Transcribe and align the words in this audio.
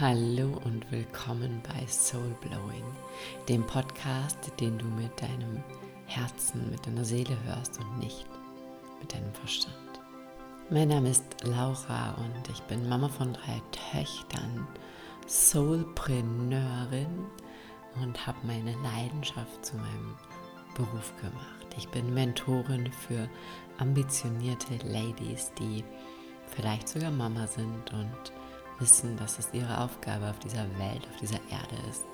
Hallo 0.00 0.58
und 0.64 0.90
willkommen 0.90 1.60
bei 1.68 1.86
Soul 1.86 2.34
Blowing, 2.40 2.82
dem 3.46 3.62
Podcast, 3.66 4.50
den 4.58 4.78
du 4.78 4.86
mit 4.86 5.20
deinem 5.20 5.62
Herzen, 6.06 6.70
mit 6.70 6.86
deiner 6.86 7.04
Seele 7.04 7.36
hörst 7.44 7.78
und 7.78 7.98
nicht 7.98 8.26
mit 9.02 9.12
deinem 9.12 9.34
Verstand. 9.34 9.76
Mein 10.70 10.88
Name 10.88 11.10
ist 11.10 11.24
Laura 11.42 12.12
und 12.12 12.48
ich 12.48 12.62
bin 12.62 12.88
Mama 12.88 13.10
von 13.10 13.34
drei 13.34 13.60
Töchtern, 13.92 14.66
Soulpreneurin 15.26 17.26
und 18.02 18.26
habe 18.26 18.38
meine 18.44 18.74
Leidenschaft 18.82 19.62
zu 19.62 19.76
meinem 19.76 20.16
Beruf 20.74 21.12
gemacht. 21.20 21.66
Ich 21.76 21.86
bin 21.90 22.14
Mentorin 22.14 22.90
für 22.90 23.28
ambitionierte 23.76 24.78
Ladies, 24.88 25.52
die 25.58 25.84
vielleicht 26.46 26.88
sogar 26.88 27.10
Mama 27.10 27.46
sind 27.46 27.92
und 27.92 28.32
wissen, 28.78 29.16
dass 29.16 29.38
es 29.38 29.48
ihre 29.52 29.78
Aufgabe 29.78 30.28
auf 30.30 30.38
dieser 30.38 30.66
Welt, 30.78 31.06
auf 31.10 31.16
dieser 31.20 31.40
Erde 31.50 31.76
ist, 31.88 32.06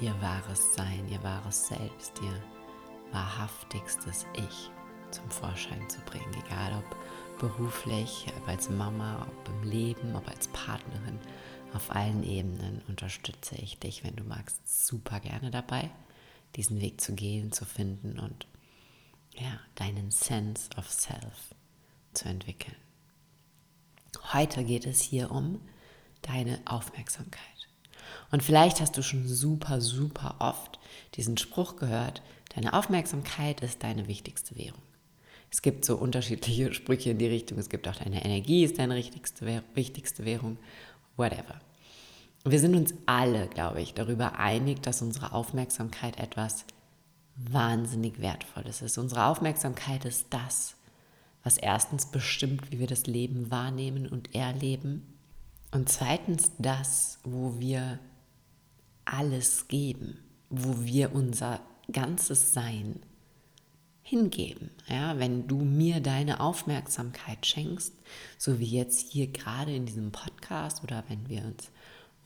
ihr 0.00 0.14
wahres 0.20 0.74
Sein, 0.74 1.08
ihr 1.08 1.22
wahres 1.22 1.68
Selbst, 1.68 2.20
ihr 2.22 2.42
wahrhaftigstes 3.12 4.26
Ich 4.34 4.70
zum 5.10 5.30
Vorschein 5.30 5.88
zu 5.88 6.00
bringen, 6.00 6.34
egal 6.46 6.72
ob 6.78 7.38
beruflich, 7.38 8.26
ob 8.36 8.48
als 8.48 8.68
Mama, 8.68 9.26
ob 9.28 9.48
im 9.48 9.70
Leben, 9.70 10.16
ob 10.16 10.28
als 10.28 10.48
Partnerin, 10.48 11.18
auf 11.72 11.90
allen 11.90 12.22
Ebenen 12.22 12.82
unterstütze 12.88 13.56
ich 13.56 13.78
dich, 13.78 14.04
wenn 14.04 14.14
du 14.16 14.24
magst, 14.24 14.86
super 14.86 15.20
gerne 15.20 15.50
dabei, 15.50 15.90
diesen 16.56 16.80
Weg 16.80 17.00
zu 17.00 17.14
gehen, 17.14 17.52
zu 17.52 17.64
finden 17.64 18.18
und 18.18 18.46
ja, 19.32 19.58
deinen 19.74 20.10
Sense 20.12 20.70
of 20.76 20.88
Self 20.88 21.54
zu 22.12 22.28
entwickeln. 22.28 22.83
Heute 24.32 24.64
geht 24.64 24.86
es 24.86 25.00
hier 25.00 25.30
um 25.30 25.60
deine 26.22 26.60
Aufmerksamkeit. 26.64 27.40
Und 28.30 28.42
vielleicht 28.42 28.80
hast 28.80 28.96
du 28.96 29.02
schon 29.02 29.26
super, 29.26 29.80
super 29.80 30.36
oft 30.38 30.78
diesen 31.14 31.36
Spruch 31.36 31.76
gehört, 31.76 32.22
deine 32.54 32.72
Aufmerksamkeit 32.72 33.60
ist 33.60 33.82
deine 33.82 34.08
wichtigste 34.08 34.56
Währung. 34.56 34.82
Es 35.50 35.62
gibt 35.62 35.84
so 35.84 35.96
unterschiedliche 35.96 36.74
Sprüche 36.74 37.10
in 37.10 37.18
die 37.18 37.26
Richtung. 37.26 37.58
Es 37.58 37.68
gibt 37.68 37.86
auch 37.86 37.96
deine 37.96 38.24
Energie 38.24 38.64
ist 38.64 38.78
deine 38.78 38.96
wichtigste, 38.96 40.24
Währung, 40.24 40.58
whatever. 41.16 41.60
Wir 42.44 42.58
sind 42.58 42.74
uns 42.74 42.92
alle, 43.06 43.46
glaube 43.46 43.80
ich, 43.80 43.94
darüber 43.94 44.38
einig, 44.38 44.82
dass 44.82 45.00
unsere 45.00 45.32
Aufmerksamkeit 45.32 46.18
etwas 46.18 46.64
wahnsinnig 47.36 48.20
Wertvolles 48.20 48.82
ist. 48.82 48.98
Unsere 48.98 49.26
Aufmerksamkeit 49.26 50.04
ist 50.04 50.26
das, 50.30 50.74
was 51.44 51.58
erstens 51.58 52.06
bestimmt, 52.06 52.72
wie 52.72 52.78
wir 52.80 52.86
das 52.86 53.06
Leben 53.06 53.50
wahrnehmen 53.50 54.08
und 54.08 54.34
erleben. 54.34 55.06
Und 55.70 55.88
zweitens 55.88 56.52
das, 56.58 57.18
wo 57.22 57.60
wir 57.60 57.98
alles 59.04 59.68
geben, 59.68 60.18
wo 60.48 60.84
wir 60.84 61.14
unser 61.14 61.60
ganzes 61.92 62.54
Sein 62.54 63.00
hingeben. 64.02 64.70
Ja, 64.88 65.18
wenn 65.18 65.46
du 65.46 65.58
mir 65.58 66.00
deine 66.00 66.40
Aufmerksamkeit 66.40 67.44
schenkst, 67.46 67.92
so 68.38 68.58
wie 68.58 68.66
jetzt 68.66 69.12
hier 69.12 69.26
gerade 69.26 69.74
in 69.74 69.86
diesem 69.86 70.12
Podcast 70.12 70.82
oder 70.82 71.04
wenn 71.08 71.28
wir 71.28 71.44
uns 71.44 71.70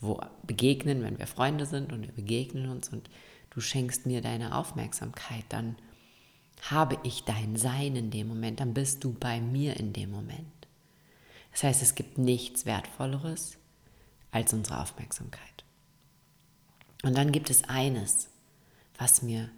wo 0.00 0.20
begegnen, 0.47 1.03
wenn 1.03 1.19
wir 1.19 1.27
Freunde 1.27 1.66
sind 1.66 1.92
und 1.92 2.03
wir 2.03 2.12
begegnen 2.12 2.70
uns 2.70 2.88
und 2.88 3.10
du 3.50 3.60
schenkst 3.60 4.06
mir 4.06 4.20
deine 4.20 4.55
Aufmerksamkeit, 4.55 5.44
dann 5.48 5.77
habe 6.62 6.98
ich 7.03 7.25
dein 7.25 7.56
Sein 7.56 7.97
in 7.97 8.11
dem 8.11 8.28
Moment, 8.28 8.61
dann 8.61 8.75
bist 8.75 9.05
du 9.05 9.12
bei 9.12 9.41
mir 9.41 9.77
in 9.77 9.92
dem 9.92 10.11
Moment. 10.11 10.69
Das 11.53 11.62
heißt, 11.62 11.83
es 11.83 11.95
gibt 11.95 12.19
nichts 12.19 12.67
Wertvolleres 12.67 13.59
als 14.31 14.53
unsere 14.53 14.81
Aufmerksamkeit. 14.81 15.65
Und 17.03 17.17
dann 17.17 17.33
gibt 17.33 17.50
es 17.50 17.65
eines, 17.65 18.28
was 18.97 19.23
mir 19.23 19.50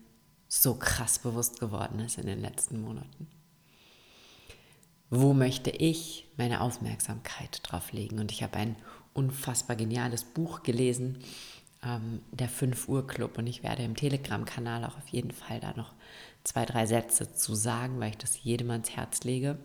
so 0.49 0.75
krass 0.75 1.19
bewusst 1.19 1.61
geworden 1.61 2.01
ist 2.01 2.19
in 2.19 2.27
den 2.27 2.41
letzten 2.41 2.81
Monaten. 2.83 3.29
Wo 5.09 5.33
möchte 5.33 5.71
ich 5.71 6.27
meine 6.37 6.61
Aufmerksamkeit 6.61 7.61
drauf 7.63 7.93
legen? 7.93 8.19
Und 8.19 8.31
ich 8.31 8.43
habe 8.43 8.57
ein 8.57 8.77
unfassbar 9.13 9.77
geniales 9.77 10.25
Buch 10.25 10.63
gelesen, 10.63 11.19
ähm, 11.85 12.21
der 12.33 12.49
5 12.49 12.89
Uhr 12.89 13.07
Club. 13.07 13.39
Und 13.39 13.47
ich 13.47 13.63
werde 13.63 13.83
im 13.83 13.97
Telegram-Kanal 13.97 14.85
auch 14.85 14.97
auf 14.97 15.09
jeden 15.09 15.33
Fall 15.33 15.61
da 15.61 15.73
noch 15.77 15.95
zwei, 16.45 16.65
drei 16.65 16.87
Sätze 16.87 17.33
zu 17.33 17.55
sagen, 17.55 18.01
weil 18.01 18.11
ich 18.11 18.19
das 18.19 18.43
jedem 18.43 18.71
ans 18.71 18.91
Herz 18.91 19.25
lege. 19.25 19.59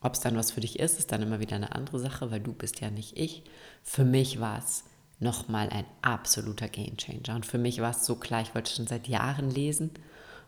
Ob 0.00 0.14
es 0.14 0.20
dann 0.20 0.36
was 0.36 0.50
für 0.50 0.60
dich 0.60 0.80
ist, 0.80 0.98
ist 0.98 1.12
dann 1.12 1.22
immer 1.22 1.40
wieder 1.40 1.56
eine 1.56 1.74
andere 1.74 2.00
Sache, 2.00 2.30
weil 2.30 2.40
du 2.40 2.52
bist 2.52 2.80
ja 2.80 2.90
nicht 2.90 3.16
ich. 3.16 3.44
Für 3.82 4.04
mich 4.04 4.40
war 4.40 4.58
es 4.58 4.84
nochmal 5.20 5.68
ein 5.70 5.84
absoluter 6.02 6.68
Gamechanger. 6.68 7.36
Und 7.36 7.46
für 7.46 7.58
mich 7.58 7.80
war 7.80 7.92
es 7.92 8.04
so 8.04 8.16
klar, 8.16 8.42
ich 8.42 8.54
wollte 8.54 8.72
schon 8.72 8.88
seit 8.88 9.06
Jahren 9.06 9.50
lesen. 9.50 9.90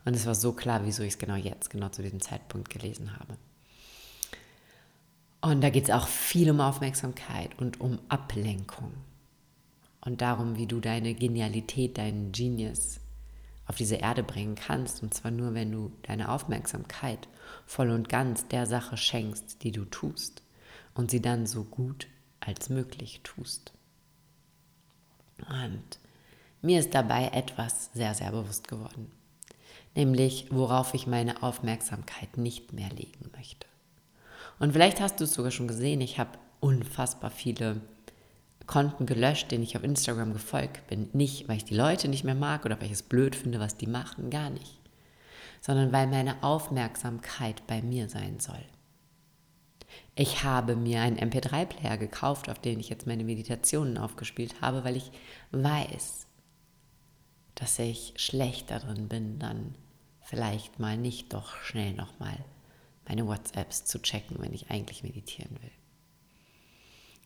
Und 0.05 0.15
es 0.15 0.27
war 0.27 0.35
so 0.35 0.53
klar, 0.53 0.85
wieso 0.85 1.03
ich 1.03 1.15
es 1.15 1.19
genau 1.19 1.37
jetzt, 1.37 1.71
genau 1.71 1.89
zu 1.89 2.03
diesem 2.03 2.21
Zeitpunkt 2.21 2.69
gelesen 2.69 3.19
habe. 3.19 3.39
Und 5.41 5.61
da 5.61 5.71
geht 5.71 5.85
es 5.85 5.91
auch 5.91 6.09
viel 6.09 6.51
um 6.51 6.61
Aufmerksamkeit 6.61 7.51
und 7.59 7.81
um 7.81 8.01
Ablenkung. 8.09 8.93
Und 10.05 10.21
darum, 10.21 10.57
wie 10.57 10.67
du 10.67 10.81
deine 10.81 11.15
Genialität, 11.15 11.97
deinen 11.99 12.33
Genius 12.33 13.01
auf 13.67 13.77
diese 13.77 13.97
Erde 13.97 14.23
bringen 14.23 14.55
kannst. 14.55 15.03
Und 15.03 15.15
zwar 15.15 15.31
nur, 15.31 15.55
wenn 15.55 15.73
du 15.73 15.93
deine 16.03 16.31
Aufmerksamkeit 16.31 17.29
voll 17.67 17.91
und 17.91 18.09
ganz 18.09 18.47
der 18.49 18.67
Sache 18.67 18.97
schenkst, 18.97 19.63
die 19.63 19.73
du 19.73 19.85
tust. 19.87 20.43
Und 20.95 21.11
sie 21.11 21.23
dann 21.23 21.47
so 21.47 21.65
gut 21.65 22.07
als 22.41 22.69
möglich 22.69 23.21
tust. 23.25 23.73
Und 25.49 25.99
mir 26.63 26.79
ist 26.81 26.95
dabei 26.95 27.29
etwas 27.29 27.91
sehr, 27.95 28.15
sehr 28.15 28.31
bewusst 28.31 28.69
geworden. 28.69 29.11
Nämlich, 29.95 30.49
worauf 30.51 30.95
ich 30.95 31.07
meine 31.07 31.43
Aufmerksamkeit 31.43 32.37
nicht 32.37 32.73
mehr 32.73 32.91
legen 32.91 33.31
möchte. 33.37 33.67
Und 34.59 34.73
vielleicht 34.73 35.01
hast 35.01 35.21
du 35.21 35.25
es 35.25 35.35
sogar 35.35 35.51
schon 35.51 35.69
gesehen, 35.69 36.01
ich 36.01 36.19
habe 36.19 36.39
unfassbar 36.61 37.31
viele 37.31 37.81
Konten 38.67 39.07
gelöscht, 39.07 39.51
denen 39.51 39.63
ich 39.63 39.77
auf 39.77 39.85
Instagram 39.85 40.33
gefolgt 40.33 40.87
bin. 40.87 41.09
Nicht, 41.13 41.49
weil 41.49 41.57
ich 41.57 41.65
die 41.65 41.77
Leute 41.77 42.09
nicht 42.09 42.25
mehr 42.25 42.35
mag 42.35 42.65
oder 42.65 42.79
weil 42.79 42.87
ich 42.87 42.93
es 42.93 43.03
blöd 43.03 43.37
finde, 43.37 43.61
was 43.61 43.77
die 43.77 43.87
machen, 43.87 44.31
gar 44.31 44.51
nicht. 44.51 44.81
Sondern 45.61 45.93
weil 45.93 46.07
meine 46.07 46.43
Aufmerksamkeit 46.43 47.67
bei 47.67 47.83
mir 47.83 48.09
sein 48.09 48.41
soll. 48.41 48.65
Ich 50.17 50.45
habe 50.45 50.77
mir 50.77 51.01
einen 51.03 51.19
MP3-Player 51.19 51.97
gekauft, 51.97 52.49
auf 52.49 52.59
den 52.59 52.81
ich 52.81 52.89
jetzt 52.89 53.07
meine 53.07 53.25
Meditationen 53.25 53.99
aufgespielt 53.99 54.61
habe, 54.61 54.85
weil 54.85 54.97
ich 54.97 55.11
weiß, 55.51 56.27
dass 57.55 57.79
ich 57.79 58.15
schlecht 58.17 58.71
darin 58.71 59.09
bin, 59.09 59.39
dann 59.39 59.75
vielleicht 60.21 60.79
mal 60.79 60.97
nicht 60.97 61.33
doch 61.33 61.57
schnell 61.57 61.93
nochmal 61.95 62.37
meine 63.07 63.27
WhatsApps 63.27 63.85
zu 63.85 64.01
checken, 64.01 64.39
wenn 64.41 64.55
ich 64.55 64.71
eigentlich 64.71 65.03
meditieren 65.03 65.57
will. 65.61 65.71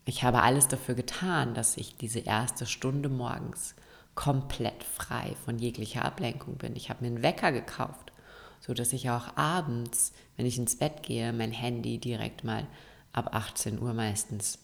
Ich 0.08 0.22
habe 0.22 0.40
alles 0.40 0.68
dafür 0.68 0.94
getan, 0.94 1.52
dass 1.52 1.76
ich 1.76 1.98
diese 1.98 2.20
erste 2.20 2.64
Stunde 2.64 3.10
morgens 3.10 3.74
komplett 4.14 4.82
frei 4.82 5.36
von 5.44 5.58
jeglicher 5.58 6.02
Ablenkung 6.02 6.56
bin. 6.56 6.76
Ich 6.76 6.88
habe 6.88 7.04
mir 7.04 7.08
einen 7.08 7.22
Wecker 7.22 7.52
gekauft, 7.52 8.10
so 8.58 8.72
dass 8.72 8.94
ich 8.94 9.10
auch 9.10 9.36
abends, 9.36 10.14
wenn 10.38 10.46
ich 10.46 10.56
ins 10.56 10.78
Bett 10.78 11.02
gehe, 11.02 11.34
mein 11.34 11.52
Handy 11.52 11.98
direkt 11.98 12.42
mal 12.42 12.66
ab 13.12 13.34
18 13.34 13.82
Uhr 13.82 13.92
meistens 13.92 14.60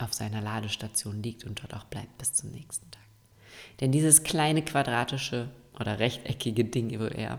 auf 0.00 0.12
seiner 0.12 0.40
Ladestation 0.40 1.22
liegt 1.22 1.44
und 1.44 1.62
dort 1.62 1.72
auch 1.72 1.84
bleibt 1.84 2.18
bis 2.18 2.32
zum 2.32 2.50
nächsten 2.50 2.90
Tag. 2.90 3.04
Denn 3.80 3.92
dieses 3.92 4.24
kleine 4.24 4.64
quadratische 4.64 5.52
oder 5.78 6.00
rechteckige 6.00 6.64
Ding 6.64 6.90
eher 6.90 7.38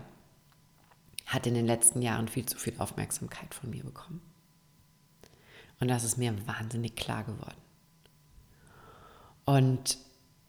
hat 1.26 1.46
in 1.46 1.52
den 1.52 1.66
letzten 1.66 2.00
Jahren 2.00 2.28
viel 2.28 2.46
zu 2.46 2.56
viel 2.56 2.76
Aufmerksamkeit 2.78 3.52
von 3.52 3.68
mir 3.68 3.84
bekommen. 3.84 4.22
Und 5.82 5.88
das 5.88 6.04
ist 6.04 6.16
mir 6.16 6.32
wahnsinnig 6.46 6.94
klar 6.94 7.24
geworden. 7.24 7.60
Und 9.44 9.98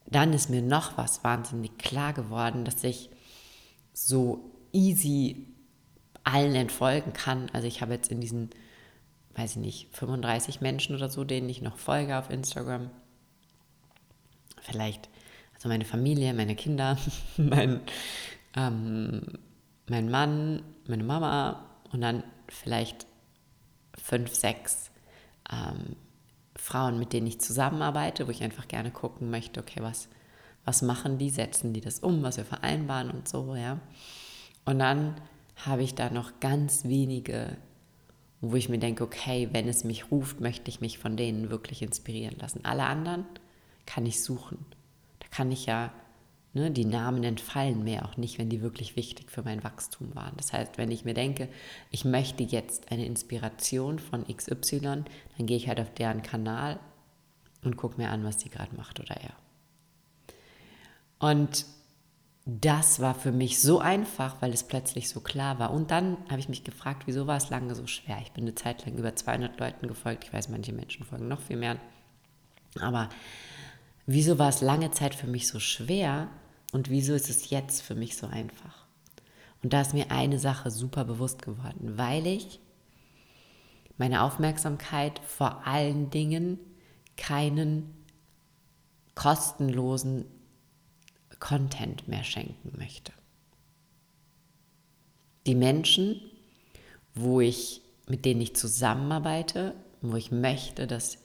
dann 0.06 0.32
ist 0.32 0.52
mir 0.52 0.62
noch 0.62 0.96
was 0.96 1.24
wahnsinnig 1.24 1.80
klar 1.80 2.14
geworden, 2.14 2.66
dass 2.66 2.84
ich 2.84 3.10
so 3.94 4.52
easy 4.74 5.48
allen 6.24 6.54
entfolgen 6.54 7.14
kann. 7.14 7.50
Also 7.52 7.68
ich 7.68 7.82
habe 7.82 7.94
jetzt 7.96 8.12
in 8.12 8.22
diesen, 8.22 8.52
weiß 9.34 9.54
ich 9.54 9.58
nicht, 9.58 9.88
35 9.96 10.62
Menschen 10.62 10.96
oder 10.96 11.10
so, 11.10 11.24
denen 11.24 11.50
ich 11.50 11.64
noch 11.64 11.78
folge 11.78 12.16
auf 12.16 12.30
Instagram. 12.30 12.92
Vielleicht, 14.62 15.10
also 15.56 15.68
meine 15.68 15.86
Familie, 15.86 16.36
meine 16.36 16.56
Kinder, 16.56 16.96
mein, 17.38 17.80
ähm, 18.56 19.40
mein 19.90 20.12
Mann, 20.12 20.62
meine 20.86 21.04
Mama 21.04 21.66
und 21.92 22.02
dann 22.02 22.24
vielleicht 22.50 23.08
fünf, 23.98 24.36
sechs 24.36 24.92
ähm, 25.52 25.96
Frauen, 26.56 27.00
mit 27.00 27.14
denen 27.14 27.28
ich 27.28 27.40
zusammenarbeite, 27.40 28.28
wo 28.28 28.32
ich 28.32 28.44
einfach 28.44 28.68
gerne 28.68 28.92
gucken 28.92 29.30
möchte, 29.30 29.60
okay, 29.60 29.82
was, 29.82 30.08
was 30.66 30.82
machen 30.82 31.18
die, 31.18 31.30
setzen 31.30 31.74
die 31.74 31.82
das 31.82 32.00
um, 32.00 32.24
was 32.24 32.38
wir 32.38 32.46
vereinbaren 32.46 33.10
und 33.10 33.28
so, 33.28 33.56
ja. 33.56 33.80
Und 34.66 34.80
dann 34.80 35.16
habe 35.66 35.84
ich 35.84 35.96
da 35.96 36.10
noch 36.10 36.40
ganz 36.40 36.86
wenige, 36.86 37.58
wo 38.42 38.56
ich 38.56 38.70
mir 38.70 38.80
denke, 38.80 39.04
okay, 39.04 39.50
wenn 39.52 39.68
es 39.68 39.84
mich 39.84 40.12
ruft, 40.12 40.42
möchte 40.42 40.70
ich 40.70 40.82
mich 40.82 41.00
von 41.00 41.18
denen 41.18 41.50
wirklich 41.50 41.82
inspirieren 41.82 42.38
lassen. 42.40 42.66
Alle 42.66 42.86
anderen 42.86 43.26
kann 43.86 44.06
ich 44.06 44.24
suchen. 44.24 44.66
Da 45.20 45.28
kann 45.30 45.52
ich 45.52 45.66
ja, 45.66 45.92
ne, 46.54 46.72
die 46.72 46.86
Namen 46.86 47.24
entfallen 47.24 47.84
mir 47.84 48.06
auch 48.06 48.18
nicht, 48.18 48.38
wenn 48.38 48.50
die 48.50 48.62
wirklich 48.62 48.96
wichtig 48.96 49.32
für 49.32 49.44
mein 49.44 49.64
Wachstum 49.64 50.16
waren. 50.16 50.34
Das 50.38 50.54
heißt, 50.54 50.78
wenn 50.78 50.92
ich 50.92 51.06
mir 51.06 51.14
denke, 51.14 51.50
ich 51.92 52.06
möchte 52.06 52.44
jetzt 52.44 52.92
eine 52.92 53.06
Inspiration 53.06 54.00
von 54.00 54.26
XY, 54.26 54.80
dann 54.80 55.46
gehe 55.46 55.58
ich 55.58 55.68
halt 55.68 55.80
auf 55.80 55.94
deren 55.94 56.22
Kanal 56.22 56.80
und 57.64 57.78
gucke 57.78 58.00
mir 58.00 58.10
an, 58.10 58.24
was 58.24 58.38
die 58.38 58.50
gerade 58.50 58.76
macht 58.76 59.00
oder 59.00 59.16
er. 59.16 59.34
Und 61.20 61.66
das 62.46 63.00
war 63.00 63.16
für 63.16 63.32
mich 63.32 63.62
so 63.62 63.80
einfach, 63.80 64.42
weil 64.42 64.52
es 64.52 64.64
plötzlich 64.64 65.08
so 65.08 65.22
klar 65.22 65.60
war. 65.60 65.72
Und 65.72 65.92
dann 65.92 66.18
habe 66.30 66.40
ich 66.40 66.50
mich 66.50 66.66
gefragt, 66.66 67.04
wieso 67.06 67.26
war 67.26 67.38
es 67.38 67.50
lange 67.50 67.74
so 67.74 67.88
schwer? 67.88 68.18
Ich 68.22 68.34
bin 68.34 68.44
eine 68.44 68.56
Zeit 68.56 68.86
lang 68.86 68.98
über 68.98 69.16
200 69.16 69.58
Leuten 69.60 69.88
gefolgt. 69.88 70.26
Ich 70.26 70.34
weiß, 70.34 70.50
manche 70.50 70.74
Menschen 70.74 71.06
folgen 71.06 71.30
noch 71.30 71.40
viel 71.40 71.56
mehr. 71.56 71.78
Aber 72.82 73.08
wieso 74.06 74.38
war 74.40 74.50
es 74.50 74.60
lange 74.60 74.92
Zeit 74.92 75.16
für 75.16 75.28
mich 75.28 75.48
so 75.48 75.60
schwer 75.60 76.28
und 76.74 76.90
wieso 76.90 77.14
ist 77.14 77.30
es 77.30 77.50
jetzt 77.52 77.82
für 77.82 77.96
mich 77.96 78.18
so 78.18 78.28
einfach? 78.28 78.88
Und 79.62 79.72
da 79.72 79.82
ist 79.82 79.94
mir 79.94 80.12
eine 80.12 80.40
Sache 80.40 80.72
super 80.72 81.06
bewusst 81.06 81.42
geworden, 81.42 81.98
weil 81.98 82.28
ich 82.28 82.60
meine 83.98 84.24
Aufmerksamkeit 84.24 85.20
vor 85.20 85.66
allen 85.66 86.10
Dingen 86.10 86.60
keinen 87.16 87.94
kostenlosen 89.16 90.26
Content 91.40 92.08
mehr 92.08 92.24
schenken 92.24 92.74
möchte. 92.78 93.14
Die 95.46 95.56
Menschen, 95.56 96.22
wo 97.14 97.40
ich, 97.40 97.82
mit 98.08 98.26
denen 98.26 98.42
ich 98.42 98.56
zusammenarbeite, 98.56 99.76
wo 100.02 100.16
ich 100.16 100.32
möchte, 100.32 100.88
dass 100.88 101.20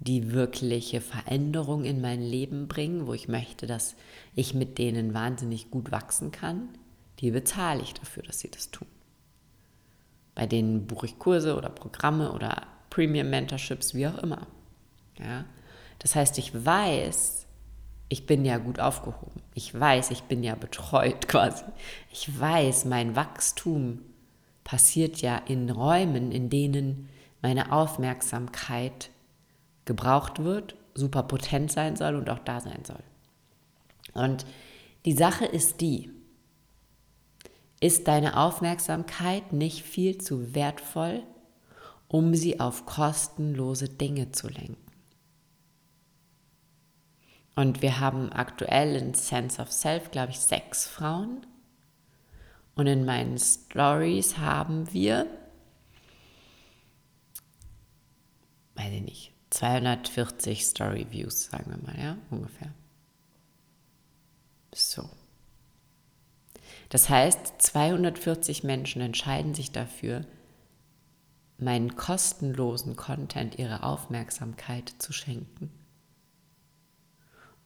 die 0.00 0.32
wirkliche 0.32 1.02
Veränderung 1.02 1.84
in 1.84 2.00
mein 2.00 2.22
Leben 2.22 2.68
bringen, 2.68 3.06
wo 3.06 3.12
ich 3.12 3.28
möchte, 3.28 3.66
dass 3.66 3.94
ich 4.34 4.54
mit 4.54 4.78
denen 4.78 5.12
wahnsinnig 5.12 5.70
gut 5.70 5.92
wachsen 5.92 6.32
kann, 6.32 6.70
die 7.18 7.30
bezahle 7.30 7.82
ich 7.82 7.92
dafür, 7.92 8.22
dass 8.22 8.40
sie 8.40 8.50
das 8.50 8.70
tun. 8.70 8.88
Bei 10.34 10.46
denen 10.46 10.86
buche 10.86 11.04
ich 11.04 11.18
Kurse 11.18 11.54
oder 11.54 11.68
Programme 11.68 12.32
oder 12.32 12.66
Premium 12.88 13.28
Mentorships, 13.28 13.94
wie 13.94 14.06
auch 14.06 14.16
immer. 14.18 14.46
Ja? 15.18 15.44
Das 15.98 16.14
heißt, 16.14 16.38
ich 16.38 16.64
weiß, 16.64 17.46
ich 18.08 18.24
bin 18.24 18.46
ja 18.46 18.56
gut 18.56 18.80
aufgehoben. 18.80 19.42
Ich 19.54 19.78
weiß, 19.78 20.12
ich 20.12 20.22
bin 20.22 20.42
ja 20.42 20.54
betreut 20.54 21.28
quasi. 21.28 21.64
Ich 22.10 22.40
weiß, 22.40 22.86
mein 22.86 23.16
Wachstum 23.16 24.00
passiert 24.64 25.20
ja 25.20 25.36
in 25.36 25.68
Räumen, 25.68 26.32
in 26.32 26.48
denen 26.48 27.10
meine 27.42 27.70
Aufmerksamkeit 27.72 29.10
gebraucht 29.84 30.42
wird, 30.42 30.76
super 30.94 31.22
potent 31.22 31.72
sein 31.72 31.96
soll 31.96 32.14
und 32.14 32.28
auch 32.30 32.38
da 32.40 32.60
sein 32.60 32.84
soll. 32.84 33.02
Und 34.12 34.44
die 35.04 35.12
Sache 35.12 35.46
ist 35.46 35.80
die, 35.80 36.10
ist 37.80 38.08
deine 38.08 38.36
Aufmerksamkeit 38.36 39.52
nicht 39.52 39.82
viel 39.82 40.18
zu 40.18 40.54
wertvoll, 40.54 41.22
um 42.08 42.34
sie 42.34 42.60
auf 42.60 42.84
kostenlose 42.84 43.88
Dinge 43.88 44.32
zu 44.32 44.48
lenken? 44.48 44.76
Und 47.56 47.82
wir 47.82 48.00
haben 48.00 48.32
aktuell 48.32 48.96
in 48.96 49.14
Sense 49.14 49.60
of 49.60 49.72
Self, 49.72 50.10
glaube 50.10 50.30
ich, 50.30 50.40
sechs 50.40 50.86
Frauen. 50.86 51.46
Und 52.74 52.86
in 52.86 53.04
meinen 53.04 53.38
Stories 53.38 54.38
haben 54.38 54.92
wir, 54.92 55.26
weiß 58.76 58.92
ich 58.92 59.02
nicht, 59.02 59.29
240 59.50 60.64
Story 60.64 61.06
Views, 61.10 61.46
sagen 61.46 61.70
wir 61.70 61.82
mal, 61.82 62.00
ja, 62.00 62.16
ungefähr. 62.30 62.72
So. 64.74 65.08
Das 66.88 67.08
heißt, 67.08 67.60
240 67.60 68.64
Menschen 68.64 69.02
entscheiden 69.02 69.54
sich 69.54 69.72
dafür, 69.72 70.24
meinen 71.58 71.96
kostenlosen 71.96 72.96
Content 72.96 73.58
ihre 73.58 73.82
Aufmerksamkeit 73.82 74.88
zu 74.98 75.12
schenken. 75.12 75.70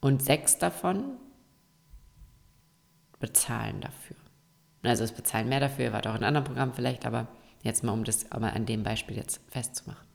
Und 0.01 0.23
sechs 0.23 0.59
davon 0.59 1.17
bezahlen 3.19 3.81
dafür. 3.81 4.17
Also 4.83 5.05
es 5.05 5.13
bezahlen 5.13 5.49
mehr 5.49 5.61
dafür, 5.61 5.93
war 5.93 6.03
doch 6.03 6.15
in 6.15 6.25
anderen 6.25 6.45
Programmen 6.45 6.75
vielleicht, 6.75 7.07
aber 7.07 7.29
jetzt 7.63 7.83
mal, 7.85 7.93
um 7.93 8.05
das 8.05 8.31
aber 8.33 8.53
an 8.53 8.67
dem 8.67 8.83
Beispiel 8.83 9.17
jetzt 9.17 9.41
festzumachen. 9.49 10.07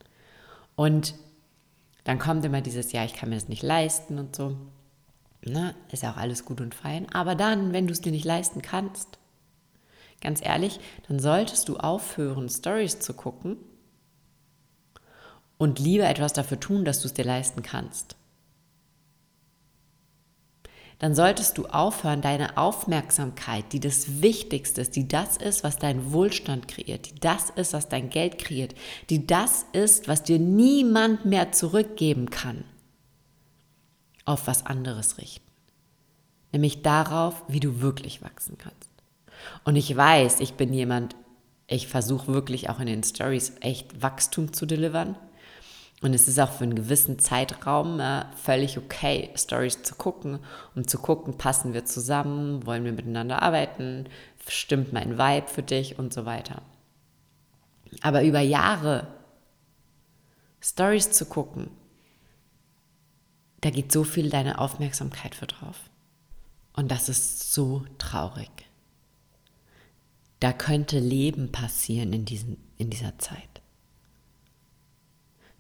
Und 0.76 1.16
dann 2.04 2.20
kommt 2.20 2.46
immer 2.46 2.62
dieses, 2.62 2.92
ja, 2.92 3.04
ich 3.04 3.14
kann 3.14 3.30
mir 3.30 3.36
das 3.36 3.50
nicht 3.50 3.64
leisten 3.64 4.20
und 4.20 4.36
so. 4.36 4.56
Na, 5.42 5.74
ist 5.92 6.04
ja 6.04 6.12
auch 6.12 6.18
alles 6.18 6.46
gut 6.46 6.62
und 6.62 6.76
fein. 6.76 7.10
Aber 7.14 7.36
dann, 7.36 7.72
wenn 7.72 7.88
du 7.88 7.94
es 7.94 8.02
dir 8.02 8.12
nicht 8.12 8.26
leisten 8.26 8.62
kannst, 8.62 9.18
ganz 10.22 10.44
ehrlich, 10.44 10.80
dann 11.08 11.20
solltest 11.20 11.70
du 11.70 11.78
aufhören, 11.78 12.50
Stories 12.50 13.00
zu 13.00 13.14
gucken 13.14 13.58
und 15.58 15.80
lieber 15.80 16.10
etwas 16.10 16.34
dafür 16.34 16.60
tun, 16.60 16.84
dass 16.84 17.02
du 17.02 17.08
es 17.08 17.14
dir 17.14 17.26
leisten 17.26 17.62
kannst 17.62 18.19
dann 21.00 21.16
solltest 21.16 21.58
du 21.58 21.66
aufhören, 21.66 22.22
deine 22.22 22.58
Aufmerksamkeit, 22.58 23.72
die 23.72 23.80
das 23.80 24.22
Wichtigste 24.22 24.82
ist, 24.82 24.98
die 24.98 25.08
das 25.08 25.38
ist, 25.38 25.64
was 25.64 25.78
deinen 25.78 26.12
Wohlstand 26.12 26.68
kreiert, 26.68 27.10
die 27.10 27.20
das 27.20 27.50
ist, 27.52 27.72
was 27.72 27.88
dein 27.88 28.10
Geld 28.10 28.38
kreiert, 28.38 28.76
die 29.10 29.26
das 29.26 29.66
ist, 29.72 30.10
was 30.10 30.24
dir 30.24 30.40
niemand 30.40 31.24
mehr 31.24 31.54
zurückgeben 31.54 32.30
kann, 32.30 32.66
auf 34.26 34.46
was 34.46 34.66
anderes 34.66 35.18
richten. 35.18 35.50
Nämlich 36.52 36.82
darauf, 36.82 37.44
wie 37.48 37.62
du 37.62 37.80
wirklich 37.80 38.22
wachsen 38.22 38.58
kannst. 38.58 38.90
Und 39.64 39.78
ich 39.78 39.96
weiß, 39.96 40.42
ich 40.42 40.56
bin 40.56 40.74
jemand, 40.74 41.16
ich 41.68 41.88
versuche 41.88 42.28
wirklich 42.28 42.70
auch 42.70 42.80
in 42.80 42.88
den 42.88 43.04
Stories 43.04 43.54
echt 43.62 44.02
Wachstum 44.02 44.52
zu 44.52 44.66
delivern. 44.66 45.16
Und 46.02 46.14
es 46.14 46.28
ist 46.28 46.40
auch 46.40 46.52
für 46.52 46.64
einen 46.64 46.76
gewissen 46.76 47.20
Zeitraum 47.20 48.00
äh, 48.00 48.24
völlig 48.36 48.78
okay, 48.78 49.30
Stories 49.36 49.84
zu 49.84 49.96
gucken, 49.96 50.40
um 50.76 50.88
zu 50.88 50.98
gucken, 50.98 51.38
passen 51.38 51.74
wir 51.74 51.86
zusammen, 51.86 52.66
wollen 52.66 52.86
wir 52.86 52.94
miteinander 52.94 53.42
arbeiten, 53.42 54.08
stimmt 54.48 54.94
mein 54.94 55.18
Vibe 55.18 55.48
für 55.48 55.64
dich 55.64 56.00
und 56.00 56.14
so 56.14 56.26
weiter. 56.26 56.62
Aber 58.02 58.24
über 58.24 58.40
Jahre 58.40 59.08
Stories 60.62 61.12
zu 61.12 61.26
gucken, 61.26 61.70
da 63.62 63.70
geht 63.70 63.92
so 63.92 64.04
viel 64.04 64.30
deine 64.30 64.60
Aufmerksamkeit 64.60 65.36
für 65.36 65.48
drauf. 65.48 65.90
Und 66.74 66.90
das 66.90 67.10
ist 67.10 67.52
so 67.52 67.86
traurig. 67.98 68.50
Da 70.40 70.54
könnte 70.54 71.00
Leben 71.00 71.52
passieren 71.52 72.14
in, 72.14 72.24
diesen, 72.24 72.58
in 72.78 72.90
dieser 72.90 73.18
Zeit. 73.20 73.49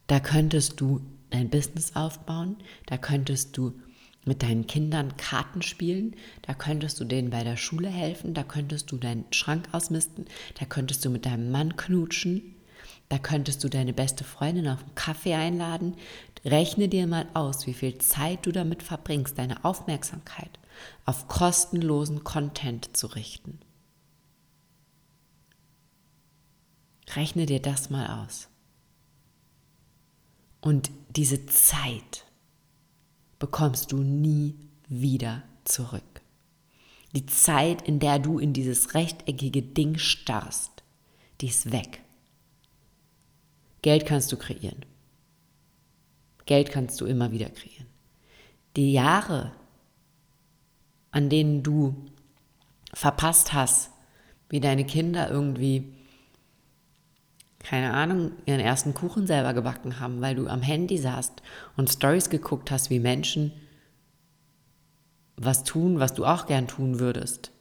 Da 0.09 0.19
könntest 0.19 0.81
du 0.81 1.01
dein 1.29 1.51
Business 1.51 1.95
aufbauen, 1.95 2.57
da 2.87 2.97
könntest 2.97 3.55
du 3.55 3.79
mit 4.25 4.41
deinen 4.41 4.65
Kindern 4.65 5.15
Karten 5.17 5.61
spielen, 5.61 6.15
da 6.41 6.55
könntest 6.55 6.99
du 6.99 7.05
denen 7.05 7.29
bei 7.29 7.43
der 7.43 7.57
Schule 7.57 7.89
helfen, 7.89 8.33
da 8.33 8.41
könntest 8.41 8.91
du 8.91 8.97
deinen 8.97 9.25
Schrank 9.29 9.69
ausmisten, 9.71 10.25
da 10.59 10.65
könntest 10.65 11.05
du 11.05 11.11
mit 11.11 11.27
deinem 11.27 11.51
Mann 11.51 11.77
knutschen, 11.77 12.55
da 13.07 13.19
könntest 13.19 13.63
du 13.63 13.69
deine 13.69 13.93
beste 13.93 14.23
Freundin 14.23 14.67
auf 14.67 14.79
einen 14.79 14.95
Kaffee 14.95 15.35
einladen. 15.35 15.95
Rechne 16.43 16.87
dir 16.87 17.05
mal 17.05 17.27
aus, 17.35 17.67
wie 17.67 17.75
viel 17.75 17.99
Zeit 17.99 18.47
du 18.47 18.51
damit 18.51 18.81
verbringst, 18.81 19.37
deine 19.37 19.63
Aufmerksamkeit 19.63 20.57
auf 21.05 21.27
kostenlosen 21.27 22.23
Content 22.23 22.97
zu 22.97 23.05
richten. 23.05 23.59
Rechne 27.15 27.45
dir 27.45 27.61
das 27.61 27.91
mal 27.91 28.23
aus. 28.23 28.49
Und 30.61 30.91
diese 31.15 31.45
Zeit 31.45 32.25
bekommst 33.39 33.91
du 33.91 33.97
nie 33.97 34.55
wieder 34.87 35.43
zurück. 35.63 36.03
Die 37.15 37.25
Zeit, 37.25 37.81
in 37.81 37.99
der 37.99 38.19
du 38.19 38.37
in 38.37 38.53
dieses 38.53 38.93
rechteckige 38.93 39.61
Ding 39.61 39.97
starrst, 39.97 40.83
die 41.41 41.47
ist 41.47 41.71
weg. 41.71 42.01
Geld 43.81 44.05
kannst 44.05 44.31
du 44.31 44.37
kreieren. 44.37 44.85
Geld 46.45 46.71
kannst 46.71 46.99
du 46.99 47.05
immer 47.05 47.31
wieder 47.31 47.49
kreieren. 47.49 47.87
Die 48.75 48.91
Jahre, 48.91 49.53
an 51.11 51.29
denen 51.29 51.63
du 51.63 51.95
verpasst 52.93 53.53
hast, 53.53 53.91
wie 54.49 54.59
deine 54.59 54.85
Kinder 54.85 55.29
irgendwie 55.29 55.93
keine 57.59 57.93
Ahnung, 57.93 58.31
ihren 58.45 58.59
ersten 58.59 58.93
Kuchen 58.93 59.27
selber 59.27 59.53
gebacken 59.53 59.99
haben, 59.99 60.21
weil 60.21 60.35
du 60.35 60.47
am 60.47 60.61
Handy 60.61 60.97
saßt 60.97 61.41
und 61.77 61.89
Stories 61.89 62.29
geguckt 62.29 62.71
hast, 62.71 62.89
wie 62.89 62.99
Menschen 62.99 63.51
was 65.35 65.63
tun, 65.63 65.99
was 65.99 66.13
du 66.13 66.25
auch 66.25 66.47
gern 66.47 66.67
tun 66.67 66.99
würdest. 66.99 67.51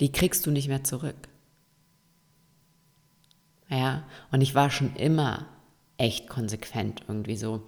Die 0.00 0.12
kriegst 0.12 0.46
du 0.46 0.50
nicht 0.50 0.68
mehr 0.68 0.84
zurück. 0.84 1.28
Ja, 3.68 4.04
und 4.32 4.40
ich 4.40 4.54
war 4.54 4.70
schon 4.70 4.96
immer 4.96 5.46
echt 5.96 6.28
konsequent 6.28 7.02
irgendwie 7.06 7.36
so 7.36 7.62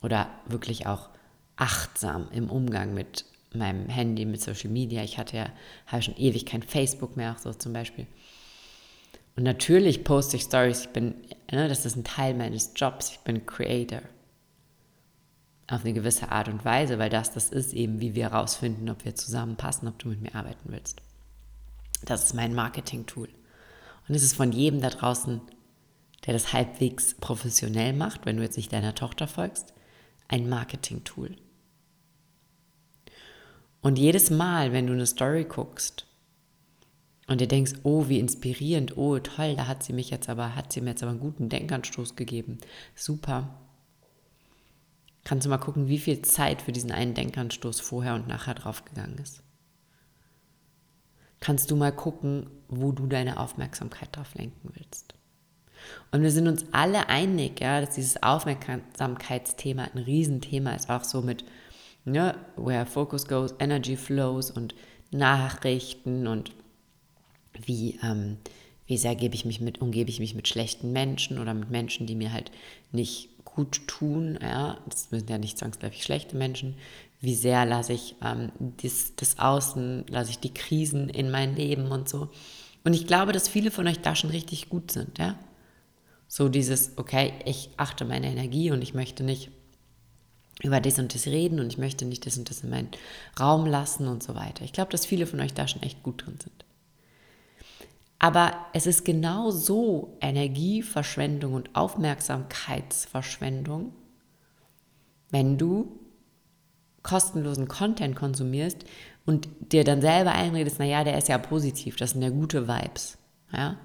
oder 0.00 0.30
wirklich 0.46 0.86
auch 0.86 1.10
achtsam 1.56 2.28
im 2.32 2.48
Umgang 2.50 2.94
mit 2.94 3.26
meinem 3.52 3.88
Handy, 3.88 4.24
mit 4.24 4.40
Social 4.40 4.70
Media. 4.70 5.02
Ich 5.02 5.18
hatte 5.18 5.36
ja, 5.36 5.46
habe 5.86 6.02
schon 6.02 6.16
ewig 6.16 6.46
kein 6.46 6.62
Facebook 6.62 7.16
mehr, 7.16 7.32
auch 7.32 7.38
so 7.38 7.52
zum 7.52 7.72
Beispiel. 7.72 8.06
Und 9.36 9.42
natürlich 9.42 10.04
poste 10.04 10.36
ich 10.36 10.42
Stories. 10.42 10.82
Ich 10.82 10.88
bin, 10.90 11.14
ne, 11.50 11.68
das 11.68 11.84
ist 11.84 11.96
ein 11.96 12.04
Teil 12.04 12.34
meines 12.34 12.72
Jobs. 12.76 13.10
Ich 13.10 13.18
bin 13.20 13.46
Creator. 13.46 14.02
Auf 15.66 15.80
eine 15.80 15.94
gewisse 15.94 16.30
Art 16.30 16.48
und 16.48 16.64
Weise, 16.64 16.98
weil 16.98 17.10
das 17.10 17.32
das 17.32 17.48
ist 17.48 17.72
eben, 17.72 18.00
wie 18.00 18.14
wir 18.14 18.30
herausfinden, 18.30 18.88
ob 18.90 19.04
wir 19.04 19.14
zusammenpassen, 19.14 19.88
ob 19.88 19.98
du 19.98 20.08
mit 20.08 20.20
mir 20.20 20.34
arbeiten 20.34 20.70
willst. 20.70 21.00
Das 22.04 22.24
ist 22.24 22.34
mein 22.34 22.54
Marketing-Tool. 22.54 23.28
Und 24.06 24.14
es 24.14 24.22
ist 24.22 24.36
von 24.36 24.52
jedem 24.52 24.82
da 24.82 24.90
draußen, 24.90 25.40
der 26.26 26.34
das 26.34 26.52
halbwegs 26.52 27.14
professionell 27.14 27.94
macht, 27.94 28.26
wenn 28.26 28.36
du 28.36 28.42
jetzt 28.42 28.58
nicht 28.58 28.72
deiner 28.72 28.94
Tochter 28.94 29.26
folgst, 29.26 29.72
ein 30.28 30.48
Marketing-Tool. 30.48 31.36
Und 33.80 33.98
jedes 33.98 34.30
Mal, 34.30 34.72
wenn 34.72 34.86
du 34.86 34.92
eine 34.92 35.06
Story 35.06 35.44
guckst 35.44 36.06
und 37.26 37.40
dir 37.40 37.48
denkst, 37.48 37.72
oh, 37.82 38.08
wie 38.08 38.18
inspirierend, 38.18 38.96
oh, 38.96 39.18
toll, 39.18 39.56
da 39.56 39.66
hat 39.66 39.82
sie 39.82 39.92
mich 39.92 40.10
jetzt 40.10 40.28
aber, 40.28 40.54
hat 40.54 40.72
sie 40.72 40.80
mir 40.80 40.90
jetzt 40.90 41.02
aber 41.02 41.12
einen 41.12 41.20
guten 41.20 41.48
Denkanstoß 41.48 42.16
gegeben. 42.16 42.58
Super. 42.94 43.58
Kannst 45.24 45.46
du 45.46 45.50
mal 45.50 45.58
gucken, 45.58 45.88
wie 45.88 45.98
viel 45.98 46.20
Zeit 46.20 46.60
für 46.60 46.72
diesen 46.72 46.92
einen 46.92 47.14
Denkanstoß 47.14 47.80
vorher 47.80 48.14
und 48.14 48.28
nachher 48.28 48.54
draufgegangen 48.54 49.16
ist. 49.18 49.42
Kannst 51.40 51.70
du 51.70 51.76
mal 51.76 51.92
gucken, 51.92 52.50
wo 52.68 52.92
du 52.92 53.06
deine 53.06 53.38
Aufmerksamkeit 53.38 54.14
drauf 54.14 54.34
lenken 54.34 54.70
willst. 54.74 55.14
Und 56.12 56.22
wir 56.22 56.30
sind 56.30 56.48
uns 56.48 56.66
alle 56.72 57.08
einig, 57.08 57.60
ja, 57.60 57.80
dass 57.80 57.94
dieses 57.94 58.22
Aufmerksamkeitsthema 58.22 59.88
ein 59.94 59.98
Riesenthema 59.98 60.72
ist, 60.74 60.88
auch 60.90 61.04
so 61.04 61.22
mit 61.22 61.44
ne, 62.04 62.34
where 62.56 62.86
focus 62.86 63.26
goes, 63.26 63.54
energy 63.58 63.96
flows 63.96 64.50
und 64.50 64.74
Nachrichten 65.10 66.26
und 66.26 66.52
wie, 67.64 67.98
ähm, 68.02 68.38
wie 68.86 68.98
sehr 68.98 69.14
gebe 69.14 69.34
ich 69.34 69.44
mich 69.44 69.60
mit, 69.60 69.80
umgebe 69.80 70.10
ich 70.10 70.20
mich 70.20 70.34
mit 70.34 70.48
schlechten 70.48 70.92
Menschen 70.92 71.38
oder 71.38 71.54
mit 71.54 71.70
Menschen, 71.70 72.06
die 72.06 72.14
mir 72.14 72.32
halt 72.32 72.50
nicht 72.92 73.28
gut 73.44 73.86
tun. 73.86 74.38
Ja? 74.40 74.78
Das 74.88 75.10
müssen 75.10 75.28
ja 75.28 75.38
nicht 75.38 75.58
zwangsläufig 75.58 76.02
schlechte 76.02 76.36
Menschen. 76.36 76.74
Wie 77.20 77.34
sehr 77.34 77.64
lasse 77.64 77.94
ich 77.94 78.16
ähm, 78.22 78.50
das, 78.82 79.12
das 79.16 79.38
Außen, 79.38 80.06
lasse 80.08 80.30
ich 80.30 80.38
die 80.38 80.52
Krisen 80.52 81.08
in 81.08 81.30
mein 81.30 81.56
Leben 81.56 81.86
und 81.86 82.08
so. 82.08 82.28
Und 82.84 82.92
ich 82.92 83.06
glaube, 83.06 83.32
dass 83.32 83.48
viele 83.48 83.70
von 83.70 83.86
euch 83.88 84.00
da 84.00 84.14
schon 84.14 84.30
richtig 84.30 84.68
gut 84.68 84.90
sind. 84.90 85.18
Ja? 85.18 85.38
So 86.28 86.48
dieses, 86.48 86.98
okay, 86.98 87.32
ich 87.46 87.70
achte 87.76 88.04
meine 88.04 88.30
Energie 88.30 88.70
und 88.70 88.82
ich 88.82 88.92
möchte 88.92 89.24
nicht 89.24 89.50
über 90.62 90.80
das 90.80 90.98
und 90.98 91.14
das 91.14 91.26
reden 91.26 91.60
und 91.60 91.68
ich 91.68 91.78
möchte 91.78 92.04
nicht 92.04 92.26
das 92.26 92.36
und 92.36 92.50
das 92.50 92.62
in 92.62 92.70
meinen 92.70 92.88
Raum 93.40 93.66
lassen 93.66 94.06
und 94.06 94.22
so 94.22 94.34
weiter. 94.34 94.64
Ich 94.64 94.72
glaube, 94.72 94.90
dass 94.90 95.06
viele 95.06 95.26
von 95.26 95.40
euch 95.40 95.54
da 95.54 95.66
schon 95.66 95.82
echt 95.82 96.02
gut 96.02 96.24
drin 96.26 96.38
sind. 96.40 96.63
Aber 98.18 98.52
es 98.72 98.86
ist 98.86 99.04
genau 99.04 99.50
so 99.50 100.16
Energieverschwendung 100.20 101.52
und 101.54 101.74
Aufmerksamkeitsverschwendung, 101.74 103.92
wenn 105.30 105.58
du 105.58 105.98
kostenlosen 107.02 107.66
Content 107.68 108.16
konsumierst 108.16 108.84
und 109.26 109.48
dir 109.72 109.84
dann 109.84 110.00
selber 110.00 110.32
einredest, 110.32 110.78
naja, 110.78 111.04
der 111.04 111.18
ist 111.18 111.28
ja 111.28 111.36
positiv, 111.38 111.96
das 111.96 112.12
sind 112.12 112.22
ja 112.22 112.30
gute 112.30 112.66
Vibes. 112.66 113.18
Ja? 113.52 113.76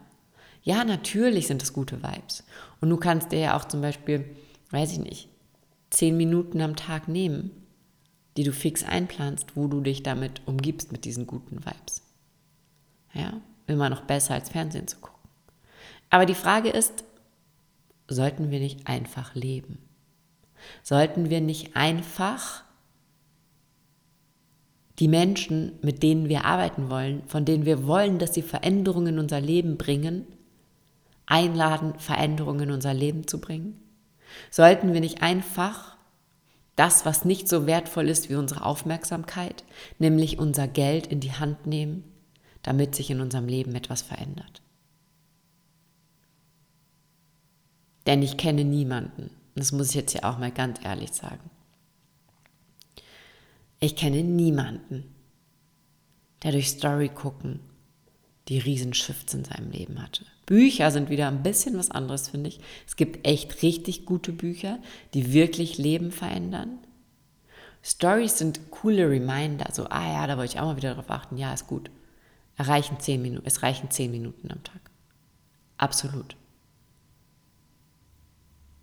ja, 0.64 0.84
natürlich 0.84 1.48
sind 1.48 1.62
das 1.62 1.74
gute 1.74 2.04
Vibes. 2.04 2.44
Und 2.82 2.90
du 2.90 2.98
kannst 2.98 3.32
dir 3.32 3.40
ja 3.40 3.58
auch 3.58 3.66
zum 3.66 3.82
Beispiel, 3.82 4.26
weiß 4.72 4.94
ich 4.94 5.00
nicht, 5.00 5.30
zehn 5.90 6.18
Minuten 6.18 6.62
am 6.62 6.76
Tag 6.76 7.08
nehmen, 7.08 7.52
die 8.38 8.44
du 8.44 8.54
fix 8.54 8.84
einplanst, 8.84 9.56
wo 9.56 9.68
du 9.68 9.82
dich 9.82 10.04
damit 10.04 10.42
umgibst 10.46 10.92
mit 10.92 11.06
diesen 11.06 11.28
guten 11.28 11.66
Vibes. 11.66 12.04
Ja, 13.14 13.42
immer 13.70 13.90
noch 13.90 14.02
besser 14.02 14.34
als 14.34 14.50
Fernsehen 14.50 14.88
zu 14.88 14.98
gucken. 14.98 15.20
Aber 16.10 16.26
die 16.26 16.36
Frage 16.36 16.70
ist, 16.70 17.04
sollten 18.08 18.52
wir 18.52 18.60
nicht 18.60 18.88
einfach 18.88 19.36
leben? 19.36 19.78
Sollten 20.84 21.30
wir 21.30 21.42
nicht 21.42 21.76
einfach 21.76 22.64
die 24.98 25.08
Menschen, 25.08 25.80
mit 25.82 26.04
denen 26.04 26.28
wir 26.28 26.46
arbeiten 26.46 26.90
wollen, 26.90 27.24
von 27.28 27.46
denen 27.46 27.66
wir 27.66 27.88
wollen, 27.88 28.20
dass 28.20 28.34
sie 28.34 28.42
Veränderungen 28.42 29.14
in 29.14 29.20
unser 29.20 29.40
Leben 29.40 29.78
bringen, 29.78 30.28
einladen, 31.26 31.98
Veränderungen 32.00 32.64
in 32.64 32.72
unser 32.72 32.94
Leben 32.94 33.28
zu 33.28 33.40
bringen? 33.40 33.80
Sollten 34.52 34.94
wir 34.94 35.00
nicht 35.00 35.22
einfach 35.22 35.96
das, 36.76 37.06
was 37.06 37.26
nicht 37.26 37.48
so 37.48 37.66
wertvoll 37.66 38.10
ist 38.10 38.30
wie 38.30 38.36
unsere 38.36 38.66
Aufmerksamkeit, 38.66 39.64
nämlich 40.00 40.40
unser 40.40 40.68
Geld 40.68 41.08
in 41.08 41.20
die 41.20 41.34
Hand 41.34 41.66
nehmen 41.66 42.04
damit 42.70 42.94
sich 42.94 43.10
in 43.10 43.20
unserem 43.20 43.48
Leben 43.48 43.74
etwas 43.74 44.04
verändert. 44.04 44.62
Denn 48.06 48.22
ich 48.22 48.38
kenne 48.38 48.64
niemanden, 48.64 49.32
das 49.56 49.72
muss 49.72 49.90
ich 49.90 49.96
jetzt 49.96 50.14
ja 50.14 50.24
auch 50.26 50.38
mal 50.38 50.52
ganz 50.52 50.78
ehrlich 50.84 51.12
sagen. 51.12 51.50
Ich 53.80 53.96
kenne 53.96 54.24
niemanden, 54.24 55.16
der 56.44 56.52
durch 56.52 56.70
Story 56.70 57.10
gucken 57.10 57.60
die 58.50 58.60
Riesenshifts 58.60 59.34
in 59.34 59.46
seinem 59.46 59.72
Leben 59.72 60.00
hatte. 60.00 60.28
Bücher 60.46 60.92
sind 60.92 61.10
wieder 61.10 61.28
ein 61.28 61.42
bisschen 61.42 61.76
was 61.76 61.90
anderes, 61.90 62.30
finde 62.30 62.50
ich. 62.50 62.60
Es 62.86 62.96
gibt 62.96 63.26
echt 63.28 63.64
richtig 63.64 64.06
gute 64.06 64.32
Bücher, 64.32 64.78
die 65.16 65.34
wirklich 65.34 65.80
Leben 65.80 66.12
verändern. 66.12 66.78
Stories 67.82 68.38
sind 68.38 68.70
coole 68.70 69.10
Reminder, 69.10 69.72
so, 69.74 69.86
ah 69.86 70.14
ja, 70.14 70.28
da 70.28 70.38
wollte 70.38 70.54
ich 70.54 70.60
auch 70.60 70.66
mal 70.66 70.78
wieder 70.78 70.92
darauf 70.92 71.10
achten, 71.10 71.36
ja, 71.36 71.52
ist 71.52 71.66
gut 71.66 71.90
reichen 72.68 73.00
zehn 73.00 73.22
Minuten, 73.22 73.46
es 73.46 73.64
reichen 73.64 73.90
zehn 73.92 74.12
Minuten 74.12 74.52
am 74.52 74.64
Tag. 74.64 74.82
Absolut. 75.78 76.36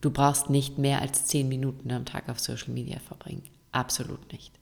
Du 0.00 0.11
brauchst 0.11 0.50
nicht 0.50 0.78
mehr 0.78 1.02
als 1.02 1.26
zehn 1.26 1.49
Minuten 1.49 1.90
am 1.90 2.04
Tag 2.04 2.28
auf 2.28 2.38
Social 2.40 2.73
Media 2.73 2.99
verbringen. 3.00 3.42
Absolut 3.73 4.33
nicht. 4.33 4.52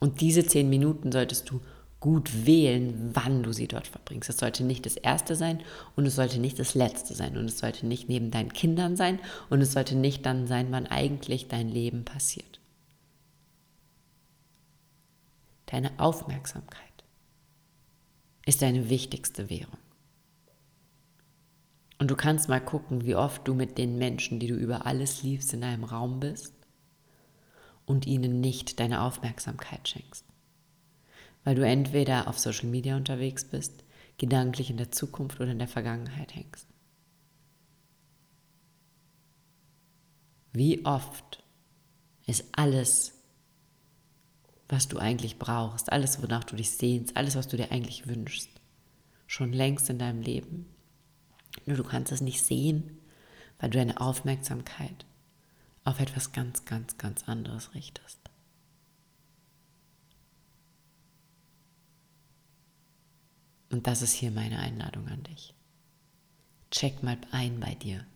Und 0.00 0.20
diese 0.20 0.46
zehn 0.46 0.68
Minuten 0.68 1.12
solltest 1.12 1.50
du 1.50 1.60
gut 2.00 2.46
wählen, 2.46 3.10
wann 3.14 3.42
du 3.42 3.52
sie 3.52 3.66
dort 3.66 3.86
verbringst. 3.86 4.28
Es 4.28 4.36
sollte 4.36 4.62
nicht 4.62 4.84
das 4.84 4.96
erste 4.96 5.36
sein 5.36 5.62
und 5.96 6.04
es 6.04 6.16
sollte 6.16 6.38
nicht 6.38 6.58
das 6.58 6.74
letzte 6.74 7.14
sein 7.14 7.36
und 7.36 7.46
es 7.46 7.58
sollte 7.58 7.86
nicht 7.86 8.08
neben 8.08 8.30
deinen 8.30 8.52
Kindern 8.52 8.96
sein 8.96 9.18
und 9.48 9.62
es 9.62 9.72
sollte 9.72 9.94
nicht 9.94 10.26
dann 10.26 10.46
sein, 10.46 10.66
wann 10.70 10.86
eigentlich 10.86 11.48
dein 11.48 11.68
Leben 11.68 12.04
passiert. 12.04 12.60
Deine 15.66 15.92
Aufmerksamkeit 15.98 16.93
ist 18.46 18.62
deine 18.62 18.88
wichtigste 18.90 19.50
Währung. 19.50 19.78
Und 21.98 22.10
du 22.10 22.16
kannst 22.16 22.48
mal 22.48 22.60
gucken, 22.60 23.06
wie 23.06 23.14
oft 23.14 23.46
du 23.46 23.54
mit 23.54 23.78
den 23.78 23.96
Menschen, 23.96 24.40
die 24.40 24.48
du 24.48 24.54
über 24.54 24.86
alles 24.86 25.22
liebst, 25.22 25.54
in 25.54 25.64
einem 25.64 25.84
Raum 25.84 26.20
bist 26.20 26.54
und 27.86 28.06
ihnen 28.06 28.40
nicht 28.40 28.80
deine 28.80 29.02
Aufmerksamkeit 29.02 29.88
schenkst. 29.88 30.26
Weil 31.44 31.54
du 31.54 31.64
entweder 31.64 32.28
auf 32.28 32.38
Social 32.38 32.68
Media 32.68 32.96
unterwegs 32.96 33.44
bist, 33.44 33.84
gedanklich 34.18 34.70
in 34.70 34.76
der 34.76 34.90
Zukunft 34.90 35.40
oder 35.40 35.52
in 35.52 35.58
der 35.58 35.68
Vergangenheit 35.68 36.34
hängst. 36.34 36.68
Wie 40.52 40.84
oft 40.84 41.42
ist 42.26 42.44
alles 42.52 43.12
was 44.68 44.88
du 44.88 44.98
eigentlich 44.98 45.38
brauchst, 45.38 45.92
alles, 45.92 46.22
wonach 46.22 46.44
du 46.44 46.56
dich 46.56 46.70
sehnst, 46.70 47.16
alles, 47.16 47.36
was 47.36 47.48
du 47.48 47.56
dir 47.56 47.70
eigentlich 47.70 48.06
wünschst, 48.06 48.50
schon 49.26 49.52
längst 49.52 49.90
in 49.90 49.98
deinem 49.98 50.22
Leben. 50.22 50.66
Nur 51.66 51.76
du 51.76 51.84
kannst 51.84 52.12
es 52.12 52.20
nicht 52.20 52.42
sehen, 52.42 52.98
weil 53.58 53.70
du 53.70 53.78
deine 53.78 54.00
Aufmerksamkeit 54.00 55.06
auf 55.84 56.00
etwas 56.00 56.32
ganz, 56.32 56.64
ganz, 56.64 56.98
ganz 56.98 57.28
anderes 57.28 57.74
richtest. 57.74 58.18
Und 63.70 63.86
das 63.86 64.02
ist 64.02 64.12
hier 64.12 64.30
meine 64.30 64.60
Einladung 64.60 65.08
an 65.08 65.22
dich. 65.24 65.54
Check 66.70 67.02
mal 67.02 67.18
ein 67.32 67.60
bei 67.60 67.74
dir. 67.74 68.06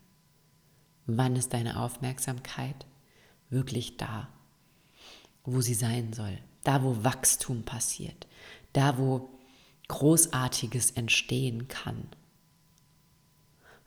Wann 1.07 1.37
ist 1.37 1.53
deine 1.53 1.81
Aufmerksamkeit 1.81 2.87
wirklich 3.51 3.97
da? 3.97 4.29
Wo 5.53 5.61
sie 5.61 5.75
sein 5.75 6.13
soll, 6.13 6.39
da 6.65 6.83
wo 6.83 7.05
Wachstum 7.05 7.63
passiert, 7.63 8.27
da 8.73 8.99
wo 8.99 9.31
Großartiges 9.89 10.93
entstehen 10.93 11.69
kann. 11.69 12.09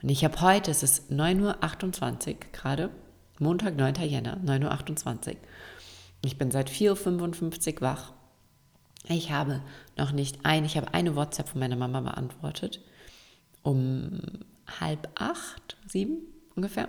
Und 0.01 0.10
ich 0.10 0.24
habe 0.24 0.41
heute, 0.41 0.72
es 0.72 0.82
ist 0.82 1.12
9.28 1.12 2.27
Uhr 2.27 2.36
gerade, 2.51 2.89
Montag, 3.38 3.75
9. 3.75 3.96
Jänner, 4.08 4.38
9.28 4.38 5.30
Uhr. 5.30 5.36
Ich 6.24 6.38
bin 6.38 6.51
seit 6.51 6.70
4.55 6.70 7.75
Uhr 7.75 7.82
wach. 7.82 8.13
Ich 9.08 9.32
habe 9.32 9.62
noch 9.98 10.12
nicht 10.12 10.39
ein, 10.44 10.65
ich 10.65 10.77
habe 10.77 10.94
eine 10.94 11.15
WhatsApp 11.15 11.50
von 11.50 11.60
meiner 11.60 11.75
Mama 11.75 12.01
beantwortet. 12.01 12.82
Um 13.63 14.22
halb 14.80 15.10
acht, 15.15 15.77
sieben 15.88 16.18
ungefähr. 16.56 16.88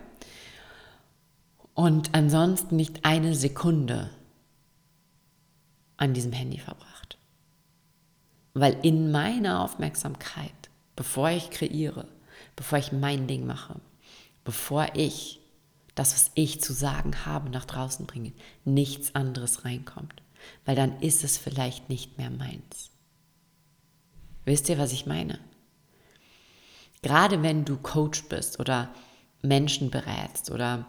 und 1.75 2.15
ansonsten 2.15 2.77
nicht 2.77 3.05
eine 3.05 3.35
Sekunde 3.35 4.11
an 6.03 6.15
diesem 6.15 6.33
Handy 6.33 6.59
verbracht. 6.59 7.17
Weil 8.55 8.77
in 8.83 9.13
meiner 9.13 9.63
Aufmerksamkeit, 9.63 10.51
bevor 10.97 11.31
ich 11.31 11.51
kreiere, 11.51 12.09
bevor 12.57 12.79
ich 12.79 12.91
mein 12.91 13.29
Ding 13.29 13.47
mache, 13.47 13.81
bevor 14.43 14.89
ich 14.95 15.39
das, 15.95 16.13
was 16.13 16.33
ich 16.35 16.61
zu 16.61 16.73
sagen 16.73 17.25
habe, 17.25 17.51
nach 17.51 17.67
draußen 17.67 18.07
bringe, 18.07 18.33
nichts 18.65 19.15
anderes 19.15 19.65
reinkommt. 19.65 20.23
Weil 20.65 20.75
dann 20.75 21.01
ist 21.01 21.23
es 21.23 21.39
vielleicht 21.39 21.89
nicht 21.89 22.19
mehr 22.19 22.31
meins. 22.31 22.91
Wisst 24.45 24.69
ihr, 24.69 24.79
was 24.79 24.93
ich 24.93 25.07
meine? 25.07 25.39
Gerade 27.03 27.45
wenn 27.45 27.65
du 27.65 27.77
Coach 27.77 28.25
bist 28.25 28.59
oder 28.59 28.93
Menschen 29.41 29.91
berätst 29.91 30.51
oder 30.51 30.85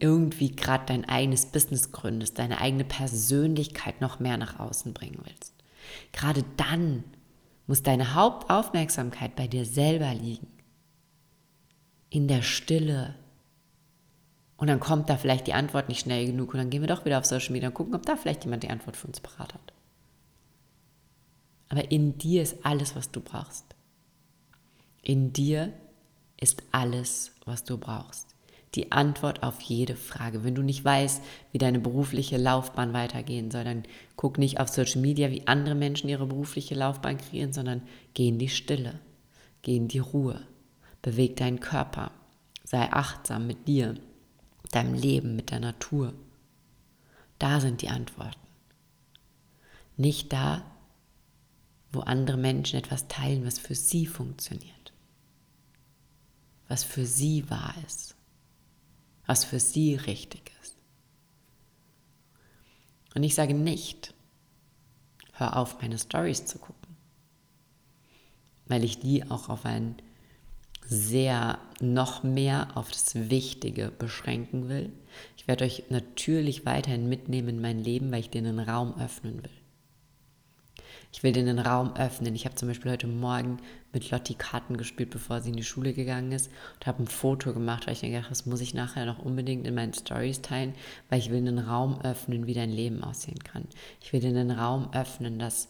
irgendwie 0.00 0.54
gerade 0.54 0.84
dein 0.86 1.08
eigenes 1.08 1.46
Business 1.46 1.92
gründest, 1.92 2.38
deine 2.38 2.60
eigene 2.60 2.84
Persönlichkeit 2.84 4.00
noch 4.00 4.20
mehr 4.20 4.36
nach 4.36 4.58
außen 4.58 4.92
bringen 4.92 5.20
willst. 5.24 5.54
Gerade 6.12 6.44
dann 6.56 7.04
muss 7.66 7.82
deine 7.82 8.14
Hauptaufmerksamkeit 8.14 9.36
bei 9.36 9.46
dir 9.46 9.64
selber 9.64 10.12
liegen. 10.14 10.48
In 12.10 12.28
der 12.28 12.42
Stille. 12.42 13.14
Und 14.56 14.68
dann 14.68 14.80
kommt 14.80 15.08
da 15.08 15.16
vielleicht 15.16 15.46
die 15.46 15.54
Antwort 15.54 15.88
nicht 15.88 16.00
schnell 16.00 16.26
genug 16.26 16.52
und 16.52 16.58
dann 16.58 16.70
gehen 16.70 16.80
wir 16.80 16.88
doch 16.88 17.04
wieder 17.04 17.18
auf 17.18 17.26
Social 17.26 17.52
Media 17.52 17.68
und 17.68 17.74
gucken, 17.74 17.94
ob 17.94 18.04
da 18.06 18.16
vielleicht 18.16 18.44
jemand 18.44 18.62
die 18.62 18.70
Antwort 18.70 18.96
für 18.96 19.06
uns 19.06 19.20
parat 19.20 19.54
hat. 19.54 19.72
Aber 21.68 21.90
in 21.90 22.16
dir 22.18 22.42
ist 22.42 22.64
alles, 22.64 22.96
was 22.96 23.10
du 23.10 23.20
brauchst. 23.20 23.66
In 25.02 25.32
dir 25.32 25.72
ist 26.40 26.62
alles, 26.72 27.32
was 27.44 27.64
du 27.64 27.76
brauchst. 27.76 28.27
Die 28.74 28.92
Antwort 28.92 29.42
auf 29.42 29.60
jede 29.60 29.96
Frage. 29.96 30.44
Wenn 30.44 30.54
du 30.54 30.62
nicht 30.62 30.84
weißt, 30.84 31.22
wie 31.52 31.58
deine 31.58 31.80
berufliche 31.80 32.36
Laufbahn 32.36 32.92
weitergehen 32.92 33.50
soll, 33.50 33.64
dann 33.64 33.84
guck 34.16 34.38
nicht 34.38 34.60
auf 34.60 34.68
Social 34.68 35.00
Media, 35.00 35.30
wie 35.30 35.46
andere 35.46 35.74
Menschen 35.74 36.08
ihre 36.08 36.26
berufliche 36.26 36.74
Laufbahn 36.74 37.16
kreieren, 37.16 37.52
sondern 37.52 37.82
geh 38.14 38.28
in 38.28 38.38
die 38.38 38.50
Stille, 38.50 39.00
geh 39.62 39.76
in 39.76 39.88
die 39.88 40.00
Ruhe, 40.00 40.46
beweg 41.00 41.36
deinen 41.36 41.60
Körper, 41.60 42.10
sei 42.64 42.92
achtsam 42.92 43.46
mit 43.46 43.66
dir, 43.68 43.94
deinem 44.70 44.94
Leben, 44.94 45.34
mit 45.34 45.50
der 45.50 45.60
Natur. 45.60 46.12
Da 47.38 47.60
sind 47.60 47.82
die 47.82 47.88
Antworten. 47.88 48.38
Nicht 49.96 50.32
da, 50.32 50.62
wo 51.92 52.00
andere 52.00 52.36
Menschen 52.36 52.78
etwas 52.78 53.08
teilen, 53.08 53.46
was 53.46 53.58
für 53.58 53.74
sie 53.74 54.06
funktioniert, 54.06 54.92
was 56.68 56.84
für 56.84 57.06
sie 57.06 57.48
wahr 57.48 57.74
ist, 57.86 58.14
was 59.28 59.44
für 59.44 59.60
sie 59.60 59.94
richtig 59.94 60.50
ist. 60.62 60.74
Und 63.14 63.22
ich 63.22 63.34
sage 63.34 63.54
nicht, 63.54 64.14
hör 65.34 65.56
auf, 65.56 65.80
meine 65.80 65.98
Stories 65.98 66.46
zu 66.46 66.58
gucken, 66.58 66.96
weil 68.66 68.82
ich 68.82 68.98
die 68.98 69.30
auch 69.30 69.50
auf 69.50 69.66
ein 69.66 69.96
sehr 70.82 71.58
noch 71.80 72.22
mehr 72.22 72.68
auf 72.74 72.90
das 72.90 73.28
Wichtige 73.28 73.90
beschränken 73.90 74.70
will. 74.70 74.90
Ich 75.36 75.46
werde 75.46 75.66
euch 75.66 75.84
natürlich 75.90 76.64
weiterhin 76.64 77.10
mitnehmen 77.10 77.48
in 77.50 77.60
mein 77.60 77.84
Leben, 77.84 78.10
weil 78.10 78.20
ich 78.20 78.30
dir 78.30 78.38
einen 78.38 78.58
Raum 78.58 78.98
öffnen 78.98 79.42
will. 79.42 79.50
Ich 81.10 81.22
will 81.22 81.32
dir 81.32 81.44
den 81.44 81.58
Raum 81.58 81.96
öffnen. 81.96 82.34
Ich 82.34 82.44
habe 82.44 82.54
zum 82.54 82.68
Beispiel 82.68 82.92
heute 82.92 83.06
Morgen 83.06 83.58
mit 83.92 84.10
Lotti 84.10 84.34
Karten 84.34 84.76
gespielt, 84.76 85.10
bevor 85.10 85.40
sie 85.40 85.50
in 85.50 85.56
die 85.56 85.64
Schule 85.64 85.94
gegangen 85.94 86.32
ist 86.32 86.50
und 86.74 86.86
habe 86.86 87.02
ein 87.02 87.06
Foto 87.06 87.54
gemacht, 87.54 87.86
weil 87.86 87.94
ich 87.94 88.02
gedacht 88.02 88.30
das 88.30 88.46
muss 88.46 88.60
ich 88.60 88.74
nachher 88.74 89.06
noch 89.06 89.18
unbedingt 89.18 89.66
in 89.66 89.74
meinen 89.74 89.94
Stories 89.94 90.42
teilen, 90.42 90.74
weil 91.08 91.18
ich 91.18 91.30
will 91.30 91.38
einen 91.38 91.58
Raum 91.58 92.00
öffnen, 92.02 92.46
wie 92.46 92.54
dein 92.54 92.70
Leben 92.70 93.02
aussehen 93.02 93.42
kann. 93.42 93.64
Ich 94.02 94.12
will 94.12 94.20
dir 94.20 94.28
einen 94.28 94.50
Raum 94.50 94.90
öffnen, 94.92 95.38
dass 95.38 95.68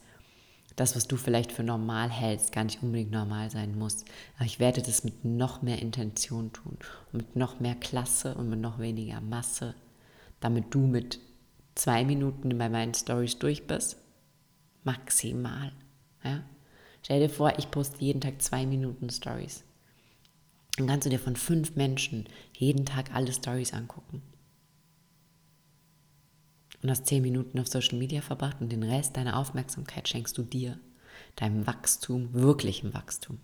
das, 0.75 0.95
was 0.95 1.07
du 1.07 1.17
vielleicht 1.17 1.51
für 1.51 1.63
normal 1.63 2.09
hältst, 2.09 2.51
gar 2.51 2.63
nicht 2.63 2.83
unbedingt 2.83 3.11
normal 3.11 3.49
sein 3.49 3.77
muss. 3.77 4.05
Aber 4.35 4.45
ich 4.45 4.59
werde 4.59 4.81
das 4.81 5.03
mit 5.03 5.25
noch 5.25 5.61
mehr 5.61 5.81
Intention 5.81 6.53
tun 6.53 6.77
und 7.11 7.17
mit 7.17 7.35
noch 7.35 7.59
mehr 7.59 7.75
Klasse 7.75 8.35
und 8.35 8.49
mit 8.49 8.59
noch 8.59 8.79
weniger 8.79 9.21
Masse, 9.21 9.75
damit 10.39 10.65
du 10.73 10.79
mit 10.79 11.19
zwei 11.75 12.03
Minuten 12.03 12.57
bei 12.57 12.69
meinen 12.69 12.93
Stories 12.93 13.39
durch 13.39 13.67
bist. 13.67 13.97
Maximal. 14.83 15.71
Ja? 16.23 16.43
Stell 17.01 17.19
dir 17.19 17.29
vor, 17.29 17.57
ich 17.57 17.71
poste 17.71 18.03
jeden 18.03 18.21
Tag 18.21 18.41
zwei 18.41 18.65
Minuten 18.65 19.09
Stories. 19.09 19.63
Dann 20.77 20.87
kannst 20.87 21.05
du 21.05 21.09
dir 21.09 21.19
von 21.19 21.35
fünf 21.35 21.75
Menschen 21.75 22.27
jeden 22.57 22.85
Tag 22.85 23.13
alle 23.13 23.33
Stories 23.33 23.73
angucken 23.73 24.21
und 26.81 26.89
hast 26.89 27.07
zehn 27.07 27.21
Minuten 27.21 27.59
auf 27.59 27.67
Social 27.67 27.97
Media 27.97 28.21
verbracht 28.21 28.61
und 28.61 28.71
den 28.71 28.83
Rest 28.83 29.17
deiner 29.17 29.37
Aufmerksamkeit 29.37 30.07
schenkst 30.07 30.37
du 30.37 30.43
dir, 30.43 30.79
deinem 31.35 31.67
Wachstum, 31.67 32.33
wirklichem 32.33 32.93
Wachstum. 32.93 33.39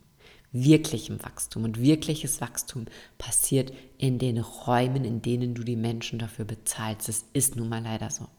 Wirklichem 0.52 1.22
Wachstum. 1.22 1.66
Und 1.66 1.82
wirkliches 1.82 2.40
Wachstum 2.40 2.86
passiert 3.18 3.74
in 3.98 4.20
den 4.20 4.38
Räumen, 4.38 5.04
in 5.04 5.22
denen 5.22 5.54
du 5.54 5.64
die 5.64 5.76
Menschen 5.76 6.18
dafür 6.18 6.46
bezahlst. 6.46 7.10
Es 7.10 7.26
ist 7.34 7.58
nun 7.58 7.68
mal 7.68 7.84
leider 7.84 8.10
so. 8.10 8.30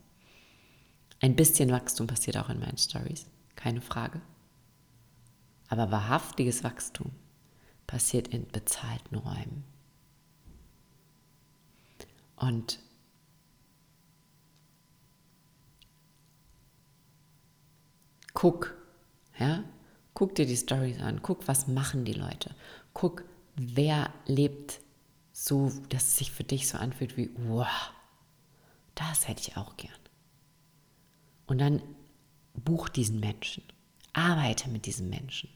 Ein 1.21 1.37
bisschen 1.37 1.71
Wachstum 1.71 2.07
passiert 2.07 2.37
auch 2.37 2.51
in 2.51 2.61
meinen 2.61 2.79
Stories, 2.79 3.27
keine 3.55 3.81
Frage. 3.81 4.21
Aber 5.69 5.91
wahrhaftiges 5.91 6.63
Wachstum 6.63 7.11
passiert 7.87 8.29
in 8.29 8.47
bezahlten 8.49 9.17
Räumen. 9.17 9.65
Und 12.37 12.79
guck, 18.35 18.77
ja, 19.39 19.65
guck 20.13 20.35
dir 20.35 20.47
die 20.47 20.57
Stories 20.57 21.01
an, 21.01 21.23
guck, 21.23 21.49
was 21.49 21.67
machen 21.67 22.05
die 22.05 22.13
Leute, 22.13 22.55
guck, 22.93 23.25
wer 23.57 24.13
lebt 24.27 24.81
so, 25.33 25.73
dass 25.89 26.05
es 26.05 26.17
sich 26.19 26.31
für 26.31 26.45
dich 26.45 26.69
so 26.69 26.79
anfühlt 26.79 27.17
wie, 27.17 27.31
wow, 27.37 27.93
das 28.95 29.27
hätte 29.29 29.41
ich 29.41 29.57
auch 29.57 29.77
gern. 29.77 29.93
Und 31.47 31.59
dann 31.59 31.83
buch 32.55 32.89
diesen 32.89 33.21
Menschen, 33.21 33.63
arbeite 34.13 34.69
mit 34.69 34.87
diesem 34.87 35.09
Menschen, 35.09 35.51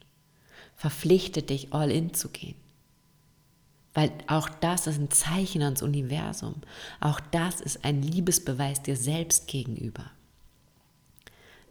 verpflichte 0.76 1.42
dich, 1.42 1.72
all 1.72 1.90
in 1.90 2.14
zu 2.14 2.28
gehen. 2.28 2.56
Weil 3.92 4.12
auch 4.28 4.48
das 4.48 4.86
ist 4.86 4.98
ein 4.98 5.10
Zeichen 5.10 5.62
ans 5.62 5.82
Universum. 5.82 6.54
Auch 7.00 7.18
das 7.18 7.60
ist 7.60 7.84
ein 7.84 8.02
Liebesbeweis 8.02 8.82
dir 8.82 8.96
selbst 8.96 9.48
gegenüber 9.48 10.10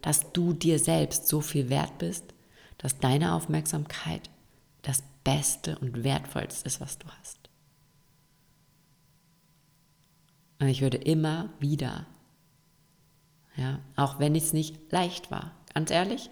dass 0.02 0.32
du 0.32 0.52
dir 0.52 0.78
selbst 0.78 1.28
so 1.28 1.40
viel 1.40 1.68
wert 1.68 1.98
bist, 1.98 2.24
dass 2.78 2.98
deine 2.98 3.34
Aufmerksamkeit 3.34 4.30
das 4.82 5.02
Beste 5.24 5.78
und 5.78 6.02
Wertvollste 6.04 6.66
ist, 6.66 6.80
was 6.80 6.98
du 6.98 7.06
hast. 7.20 7.38
Und 10.58 10.68
ich 10.68 10.80
würde 10.80 10.96
immer 10.96 11.50
wieder, 11.58 12.06
ja, 13.56 13.80
auch 13.96 14.18
wenn 14.18 14.34
es 14.34 14.52
nicht 14.52 14.92
leicht 14.92 15.30
war, 15.30 15.52
ganz 15.74 15.90
ehrlich, 15.90 16.30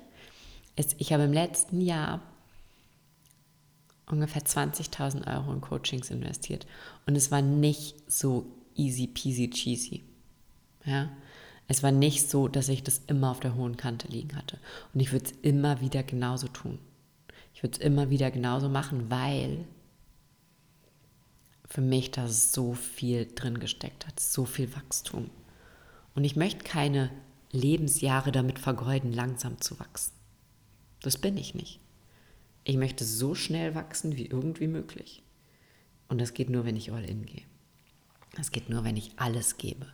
es, 0.77 0.95
ich 0.99 1.13
habe 1.13 1.25
im 1.25 1.33
letzten 1.33 1.81
Jahr 1.81 2.21
ungefähr 4.07 4.43
20.000 4.43 5.27
Euro 5.35 5.53
in 5.53 5.61
Coachings 5.61 6.11
investiert 6.11 6.67
und 7.07 7.17
es 7.17 7.31
war 7.31 7.43
nicht 7.43 8.11
so 8.11 8.47
easy 8.75 9.07
peasy 9.07 9.51
cheesy. 9.51 10.03
Ja, 10.85 11.11
es 11.67 11.83
war 11.83 11.93
nicht 11.93 12.31
so, 12.31 12.49
dass 12.49 12.71
ich 12.71 12.83
das 12.83 13.03
immer 13.09 13.31
auf 13.31 13.41
der 13.41 13.55
hohen 13.55 13.77
Kante 13.77 14.09
liegen 14.09 14.35
hatte. 14.37 14.59
Und 14.95 15.01
ich 15.01 15.13
würde 15.13 15.27
es 15.27 15.33
immer 15.43 15.83
wieder 15.83 16.03
genauso 16.03 16.49
tun. 16.49 16.79
Ich 17.55 17.63
würde 17.63 17.79
es 17.79 17.85
immer 17.85 18.09
wieder 18.09 18.31
genauso 18.31 18.71
machen, 18.71 19.11
weil 19.11 19.67
für 21.67 21.83
mich 21.83 22.11
da 22.11 22.27
so 22.27 22.73
viel 22.73 23.29
drin 23.35 23.59
gesteckt 23.59 24.07
hat, 24.07 24.19
so 24.19 24.47
viel 24.47 24.75
Wachstum. 24.75 25.29
Und 26.19 26.25
ich 26.25 26.35
möchte 26.35 26.65
keine 26.65 27.13
Lebensjahre 27.53 28.33
damit 28.33 28.59
vergeuden, 28.59 29.13
langsam 29.13 29.61
zu 29.61 29.79
wachsen. 29.79 30.15
Das 31.01 31.17
bin 31.17 31.37
ich 31.37 31.55
nicht. 31.55 31.79
Ich 32.65 32.77
möchte 32.77 33.05
so 33.05 33.37
schnell 33.37 33.77
wachsen 33.77 34.17
wie 34.17 34.27
irgendwie 34.27 34.67
möglich. 34.67 35.23
Und 36.09 36.21
das 36.21 36.35
geht 36.35 36.51
nur, 36.51 36.65
wenn 36.65 36.75
ich 36.75 36.91
all 36.91 37.05
in 37.05 37.25
gehe. 37.25 37.45
Das 38.35 38.51
geht 38.51 38.69
nur, 38.69 38.83
wenn 38.83 38.97
ich 38.97 39.13
alles 39.15 39.59
gebe 39.59 39.87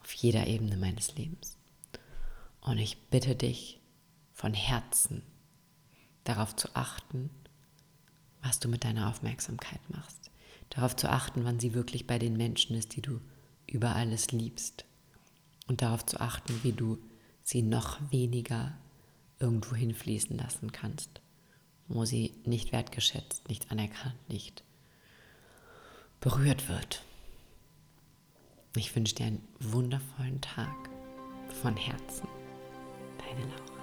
auf 0.00 0.12
jeder 0.12 0.46
Ebene 0.46 0.76
meines 0.76 1.16
Lebens. 1.16 1.56
Und 2.60 2.78
ich 2.78 3.08
bitte 3.10 3.34
dich 3.34 3.80
von 4.32 4.54
Herzen 4.54 5.22
darauf 6.22 6.54
zu 6.54 6.68
achten, 6.74 7.30
was 8.42 8.60
du 8.60 8.68
mit 8.68 8.84
deiner 8.84 9.10
Aufmerksamkeit 9.10 9.80
machst. 9.90 10.30
Darauf 10.70 10.94
zu 10.94 11.10
achten, 11.10 11.44
wann 11.44 11.58
sie 11.58 11.74
wirklich 11.74 12.06
bei 12.06 12.20
den 12.20 12.36
Menschen 12.36 12.76
ist, 12.76 12.94
die 12.94 13.02
du 13.02 13.20
über 13.66 13.96
alles 13.96 14.30
liebst. 14.30 14.84
Und 15.66 15.82
darauf 15.82 16.04
zu 16.04 16.20
achten, 16.20 16.60
wie 16.62 16.72
du 16.72 16.98
sie 17.42 17.62
noch 17.62 17.98
weniger 18.10 18.76
irgendwo 19.38 19.74
hinfließen 19.74 20.36
lassen 20.36 20.72
kannst, 20.72 21.20
wo 21.88 22.04
sie 22.04 22.34
nicht 22.44 22.72
wertgeschätzt, 22.72 23.48
nicht 23.48 23.70
anerkannt, 23.70 24.16
nicht 24.28 24.62
berührt 26.20 26.68
wird. 26.68 27.04
Ich 28.76 28.94
wünsche 28.96 29.14
dir 29.14 29.26
einen 29.26 29.46
wundervollen 29.60 30.40
Tag 30.40 30.74
von 31.62 31.76
Herzen. 31.76 32.26
Deine 33.18 33.40
Laura. 33.50 33.74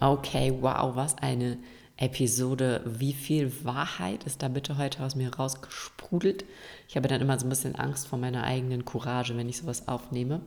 Okay, 0.00 0.56
wow, 0.60 0.94
was 0.94 1.18
eine 1.18 1.58
Episode. 1.98 2.82
Wie 2.86 3.12
viel 3.12 3.52
Wahrheit 3.64 4.24
ist 4.24 4.42
da 4.42 4.48
bitte 4.48 4.78
heute 4.78 5.04
aus 5.04 5.16
mir 5.16 5.34
rausgesprudelt? 5.34 6.44
Ich 6.88 6.96
habe 6.96 7.08
dann 7.08 7.20
immer 7.20 7.38
so 7.38 7.46
ein 7.46 7.50
bisschen 7.50 7.74
Angst 7.74 8.06
vor 8.06 8.18
meiner 8.18 8.44
eigenen 8.44 8.84
Courage, 8.84 9.36
wenn 9.36 9.48
ich 9.48 9.58
sowas 9.58 9.88
aufnehme. 9.88 10.40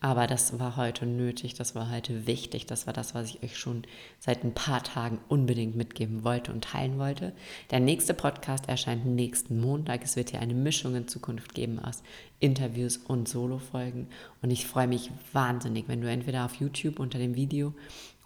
Aber 0.00 0.26
das 0.26 0.58
war 0.58 0.76
heute 0.76 1.06
nötig, 1.06 1.54
das 1.54 1.74
war 1.74 1.90
heute 1.90 2.26
wichtig, 2.26 2.66
das 2.66 2.86
war 2.86 2.92
das, 2.92 3.14
was 3.14 3.30
ich 3.30 3.42
euch 3.42 3.56
schon 3.56 3.82
seit 4.18 4.44
ein 4.44 4.52
paar 4.52 4.82
Tagen 4.82 5.18
unbedingt 5.28 5.74
mitgeben 5.74 6.22
wollte 6.22 6.52
und 6.52 6.64
teilen 6.64 6.98
wollte. 6.98 7.32
Der 7.70 7.80
nächste 7.80 8.12
Podcast 8.12 8.68
erscheint 8.68 9.06
nächsten 9.06 9.58
Montag. 9.58 10.04
Es 10.04 10.16
wird 10.16 10.30
hier 10.30 10.40
eine 10.40 10.54
Mischung 10.54 10.94
in 10.94 11.08
Zukunft 11.08 11.54
geben 11.54 11.78
aus 11.78 12.02
Interviews 12.40 12.98
und 12.98 13.26
Solo-Folgen. 13.26 14.08
Und 14.42 14.50
ich 14.50 14.66
freue 14.66 14.86
mich 14.86 15.10
wahnsinnig, 15.32 15.88
wenn 15.88 16.02
du 16.02 16.10
entweder 16.10 16.44
auf 16.44 16.56
YouTube 16.56 17.00
unter 17.00 17.18
dem 17.18 17.34
Video 17.34 17.72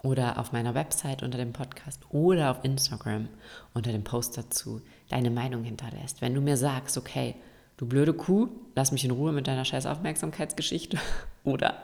oder 0.02 0.38
auf 0.38 0.52
meiner 0.52 0.74
Website 0.74 1.22
unter 1.22 1.38
dem 1.38 1.52
Podcast 1.52 2.02
oder 2.10 2.50
auf 2.50 2.64
Instagram 2.64 3.28
unter 3.74 3.92
dem 3.92 4.04
Post 4.04 4.38
dazu 4.38 4.80
deine 5.08 5.30
Meinung 5.30 5.64
hinterlässt. 5.64 6.22
Wenn 6.22 6.34
du 6.34 6.40
mir 6.40 6.56
sagst, 6.56 6.96
okay, 6.96 7.34
du 7.76 7.86
blöde 7.86 8.14
Kuh, 8.14 8.48
lass 8.74 8.92
mich 8.92 9.04
in 9.04 9.10
Ruhe 9.10 9.32
mit 9.32 9.46
deiner 9.46 9.64
scheiß 9.64 9.86
Aufmerksamkeitsgeschichte. 9.86 10.98
Oder 11.44 11.82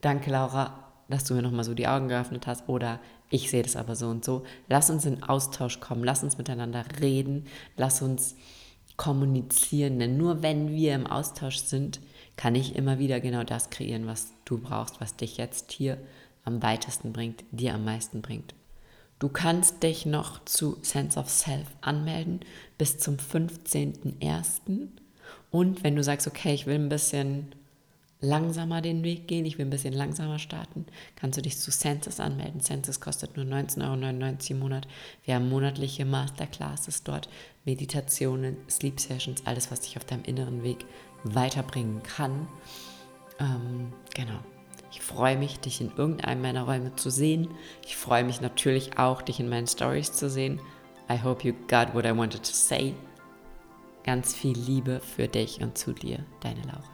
danke 0.00 0.30
Laura, 0.30 0.84
dass 1.08 1.24
du 1.24 1.34
mir 1.34 1.42
nochmal 1.42 1.64
so 1.64 1.74
die 1.74 1.88
Augen 1.88 2.08
geöffnet 2.08 2.46
hast. 2.46 2.68
Oder 2.68 2.98
ich 3.30 3.50
sehe 3.50 3.62
das 3.62 3.76
aber 3.76 3.96
so 3.96 4.08
und 4.08 4.24
so. 4.24 4.44
Lass 4.68 4.90
uns 4.90 5.04
in 5.04 5.22
Austausch 5.22 5.80
kommen, 5.80 6.04
lass 6.04 6.22
uns 6.22 6.38
miteinander 6.38 6.84
reden, 7.00 7.46
lass 7.76 8.00
uns 8.00 8.36
kommunizieren, 8.96 9.98
denn 9.98 10.16
nur 10.16 10.42
wenn 10.42 10.70
wir 10.70 10.94
im 10.94 11.06
Austausch 11.06 11.56
sind, 11.56 12.00
kann 12.36 12.54
ich 12.54 12.76
immer 12.76 12.98
wieder 12.98 13.20
genau 13.20 13.42
das 13.42 13.70
kreieren, 13.70 14.06
was 14.06 14.32
du 14.44 14.58
brauchst, 14.58 15.00
was 15.00 15.16
dich 15.16 15.36
jetzt 15.36 15.72
hier 15.72 15.98
am 16.44 16.62
weitesten 16.62 17.12
bringt, 17.12 17.44
dir 17.50 17.74
am 17.74 17.84
meisten 17.84 18.22
bringt. 18.22 18.54
Du 19.18 19.28
kannst 19.28 19.82
dich 19.82 20.06
noch 20.06 20.44
zu 20.44 20.78
Sense 20.82 21.18
of 21.18 21.30
Self 21.30 21.68
anmelden 21.80 22.40
bis 22.78 22.98
zum 22.98 23.16
15.01. 23.16 24.88
Und 25.50 25.84
wenn 25.84 25.96
du 25.96 26.02
sagst, 26.02 26.26
okay, 26.26 26.52
ich 26.52 26.66
will 26.66 26.74
ein 26.74 26.88
bisschen 26.88 27.54
langsamer 28.20 28.80
den 28.80 29.04
Weg 29.04 29.28
gehen, 29.28 29.44
ich 29.44 29.58
will 29.58 29.66
ein 29.66 29.70
bisschen 29.70 29.94
langsamer 29.94 30.38
starten, 30.38 30.86
kannst 31.16 31.38
du 31.38 31.42
dich 31.42 31.58
zu 31.58 31.70
Senses 31.70 32.20
anmelden. 32.20 32.60
Senses 32.60 33.00
kostet 33.00 33.36
nur 33.36 33.46
19,99 33.46 33.82
Euro 33.82 34.50
im 34.50 34.58
Monat. 34.58 34.88
Wir 35.24 35.36
haben 35.36 35.48
monatliche 35.48 36.04
Masterclasses 36.04 37.04
dort, 37.04 37.28
Meditationen, 37.64 38.56
Sleep 38.68 38.98
Sessions, 38.98 39.46
alles, 39.46 39.70
was 39.70 39.80
dich 39.80 39.96
auf 39.96 40.04
deinem 40.04 40.24
inneren 40.24 40.62
Weg 40.62 40.84
weiterbringen 41.22 42.02
kann. 42.02 42.48
Ähm, 43.38 43.92
genau. 44.14 44.40
Ich 44.94 45.00
freue 45.00 45.36
mich, 45.36 45.58
dich 45.58 45.80
in 45.80 45.90
irgendeinem 45.96 46.40
meiner 46.40 46.62
Räume 46.62 46.94
zu 46.94 47.10
sehen. 47.10 47.48
Ich 47.84 47.96
freue 47.96 48.22
mich 48.22 48.40
natürlich 48.40 48.96
auch, 48.96 49.22
dich 49.22 49.40
in 49.40 49.48
meinen 49.48 49.66
Stories 49.66 50.12
zu 50.12 50.30
sehen. 50.30 50.60
I 51.10 51.20
hope 51.20 51.44
you 51.46 51.52
got 51.68 51.94
what 51.94 52.06
I 52.06 52.16
wanted 52.16 52.44
to 52.44 52.52
say. 52.52 52.94
Ganz 54.04 54.36
viel 54.36 54.56
Liebe 54.56 55.00
für 55.00 55.26
dich 55.26 55.60
und 55.60 55.76
zu 55.76 55.92
dir, 55.92 56.24
deine 56.40 56.62
Laura. 56.62 56.93